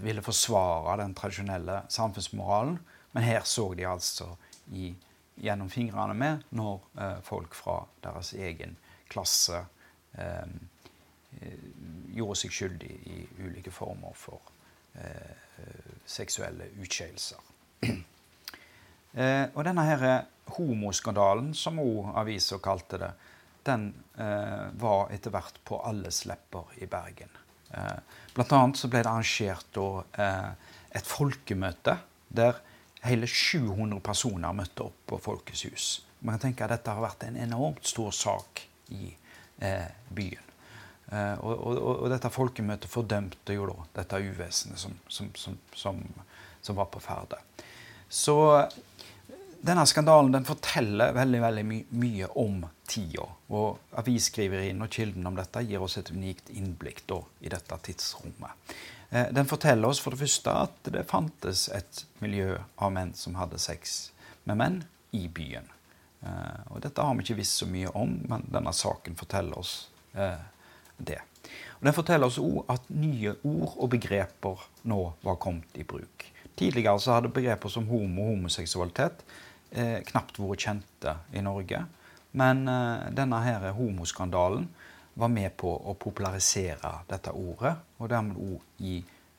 [0.03, 2.77] ville forsvare den tradisjonelle samfunnsmoralen,
[3.15, 4.33] men her så de altså
[4.75, 4.91] i,
[5.39, 8.77] gjennom fingrene med når eh, folk fra deres egen
[9.11, 9.63] klasse
[12.15, 14.39] gjorde seg skyldig i ulike former for
[16.07, 17.41] seksuelle utskeielser.
[19.15, 20.25] Eh, og denne her
[20.57, 23.11] homoskandalen, som òg avisa kalte det,
[23.65, 27.31] den eh, var etter hvert på alles lepper i Bergen.
[27.71, 27.97] Eh,
[28.35, 29.89] blant annet så ble det arrangert da,
[30.21, 31.97] eh, et folkemøte
[32.35, 32.61] der
[33.05, 35.87] hele 700 personer møtte opp på Folkets hus.
[36.21, 38.63] Man kan tenke at dette har vært en enormt stor sak
[38.95, 39.11] i
[39.61, 40.51] eh, byen.
[41.11, 46.01] Eh, og, og, og, dette folkemøtet fordømte jo da dette uvesenet som, som, som,
[46.61, 47.37] som, var på ferde.
[48.09, 48.37] Så
[49.65, 53.25] denne skandalen den forteller veldig veldig my mye om tida.
[53.49, 58.75] Og avisskriveriene og kildene om dette gir oss et unikt innblikk da, i dette tidsrommet.
[59.09, 63.39] Eh, den forteller oss for det første at det fantes et miljø av menn som
[63.39, 64.11] hadde sex
[64.45, 64.83] med menn
[65.17, 65.71] i byen.
[66.21, 69.75] Eh, og dette har vi ikke visst så mye om, men denne saken forteller oss
[70.97, 71.17] det.
[71.79, 76.29] Og Den forteller oss òg at nye ord og begreper nå var kommet i bruk.
[76.55, 79.25] Tidligere så hadde begreper som homo og homoseksualitet
[79.75, 81.83] eh, knapt vært kjente i Norge.
[82.39, 84.67] Men eh, denne her homoskandalen
[85.15, 88.97] var med på å popularisere dette ordet, og dermed òg gi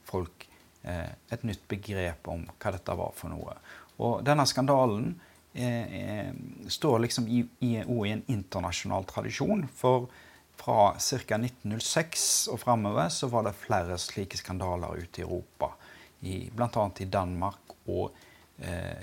[0.09, 0.47] folk
[0.82, 3.57] eh, et nytt begrep om hva dette var for noe.
[4.01, 5.11] Og denne skandalen
[5.53, 6.30] eh, eh,
[6.72, 9.66] står liksom i, i, i en internasjonal tradisjon.
[9.72, 10.09] for
[10.57, 11.37] fra ca.
[11.37, 15.74] 1906 og framover så var det flere slike skandaler ute i Europa.
[16.20, 16.84] Bl.a.
[16.99, 18.16] i Danmark og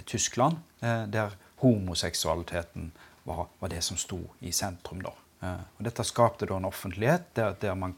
[0.05, 2.91] Tyskland, eh, der homoseksualiteten
[3.23, 5.01] var, var, det som sto i sentrum.
[5.03, 5.13] da.
[5.41, 7.95] Eh, og dette skapte da en offentlighet der, der man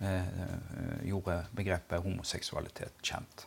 [0.00, 0.32] eh,
[1.04, 3.46] gjorde begrepet homoseksualitet kjent.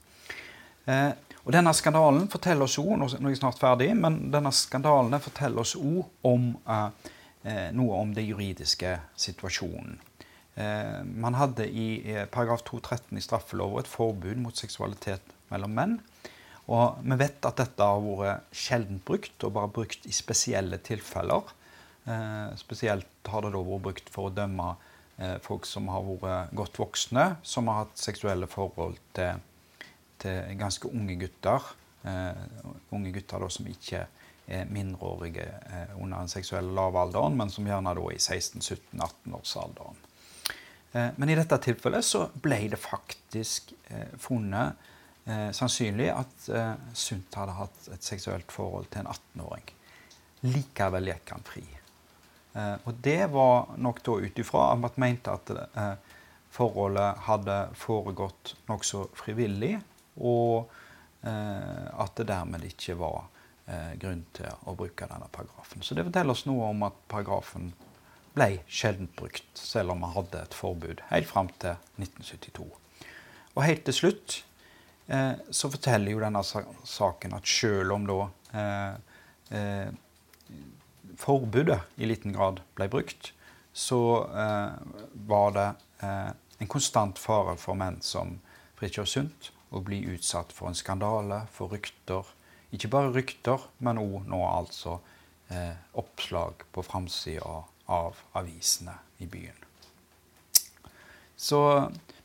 [0.86, 5.20] Eh, og denne skandalen forteller oss også, nå er jeg snart ferdig, men denne skandalen
[5.20, 9.98] forteller oss også om eh, Eh, noe om det juridiske situasjonen.
[10.54, 15.96] Eh, man hadde i paragraf 213 i straffeloven et forbud mot seksualitet mellom menn.
[16.72, 21.52] Og vi vet at dette har vært sjelden brukt, og bare brukt i spesielle tilfeller.
[22.08, 24.70] Eh, spesielt har det da vært brukt for å dømme
[25.18, 29.44] eh, folk som har vært godt voksne, som har hatt seksuelle forhold til,
[30.24, 31.74] til ganske unge gutter.
[32.08, 32.46] Eh,
[32.96, 34.06] unge gutter da, som ikke
[34.52, 40.00] er mindreårige eh, under den seksuelle lavalderen, men som gjerne da i 16-17-18-årsalderen.
[40.94, 43.76] Eh, men i dette tilfellet så ble det faktisk
[45.26, 46.50] eh, sannsynlig at
[46.98, 49.70] Sundt hadde hatt et seksuelt forhold til en 18-åring.
[50.50, 51.66] Likevel gikk han fri.
[52.54, 55.94] Eh, og det var nok da ut ifra at man mente at eh,
[56.52, 59.78] forholdet hadde foregått nokså frivillig,
[60.20, 60.72] og
[61.24, 63.28] eh, at det dermed ikke var
[64.02, 65.84] grunn til å bruke denne paragrafen.
[65.86, 67.70] Så det forteller oss noe om at paragrafen
[68.36, 72.66] ble sjelden brukt, selv om man hadde et forbud helt fram til 1972.
[73.54, 74.51] Og helt til slutt eh,
[75.52, 78.20] så forteller jo denne saken at selv om da
[78.56, 79.90] eh,
[81.20, 83.34] forbudet i liten grad ble brukt,
[83.74, 84.78] så eh,
[85.28, 85.68] var det
[86.04, 86.30] eh,
[86.62, 88.38] en konstant fare for menn som
[88.80, 92.28] Fridtjof Sundt å bli utsatt for en skandale, for rykter.
[92.76, 94.98] Ikke bare rykter, men òg nå altså
[95.52, 99.58] eh, oppslag på framsida av avisene i byen.
[101.36, 101.62] Så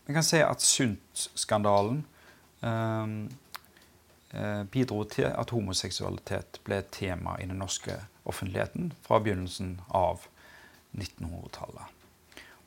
[0.07, 2.16] vi kan si at Sundt-skandalen eh, eh,
[4.73, 7.95] bidro til at homoseksualitet ble et tema i den norske
[8.27, 10.27] offentligheten fra begynnelsen av
[10.97, 11.97] 1900-tallet.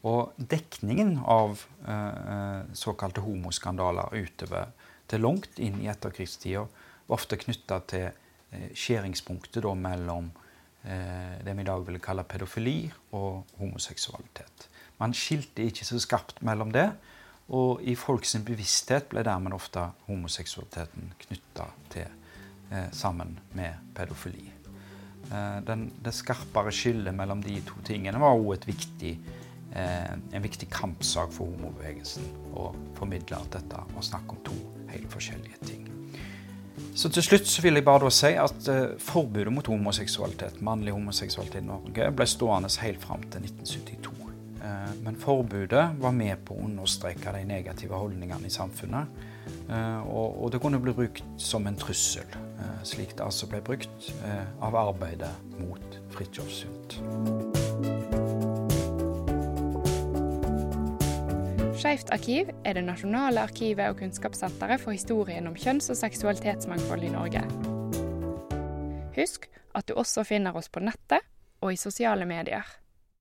[0.08, 4.72] Og dekningen av eh, såkalte homoskandaler utover
[5.10, 10.32] til langt inn i etterkrigstida var ofte knytta til eh, skjæringspunktet mellom
[10.86, 12.78] eh, det vi i dag ville kalle pedofili
[13.12, 14.70] og homoseksualitet.
[15.00, 16.88] Man skilte ikke så skarpt mellom det,
[17.50, 24.52] og i folks bevissthet ble dermed ofte homoseksualiteten knytta eh, sammen med pedofili.
[25.32, 31.34] Eh, den, det skarpere skillet mellom de to tingene var òg eh, en viktig kampsak
[31.34, 32.26] for homobevegelsen.
[32.54, 34.58] Å formidle at dette var snakk om to
[34.90, 35.86] helt forskjellige ting.
[36.96, 40.96] Så til slutt så vil jeg bare da si at eh, forbudet mot homoseksualitet, mannlig
[40.96, 44.29] homoseksualitet i Norge ble stående helt fram til 1972.
[44.70, 49.22] Eh, men forbudet var med på å understreke de negative holdningene i samfunnet.
[49.70, 52.28] Eh, og, det kunne bli brukt som en trussel
[52.60, 54.10] Eh, slik det altså ble brukt
[54.60, 56.98] av arbeidet mot Fridtjof Sundt.
[61.80, 67.14] Skeivt arkiv er det nasjonale arkivet og kunnskapssenteret for historien om kjønns- og seksualitetsmangfold i
[67.16, 67.46] Norge.
[69.16, 71.24] Husk at du også finner oss på nettet
[71.64, 72.68] og i sosiale medier.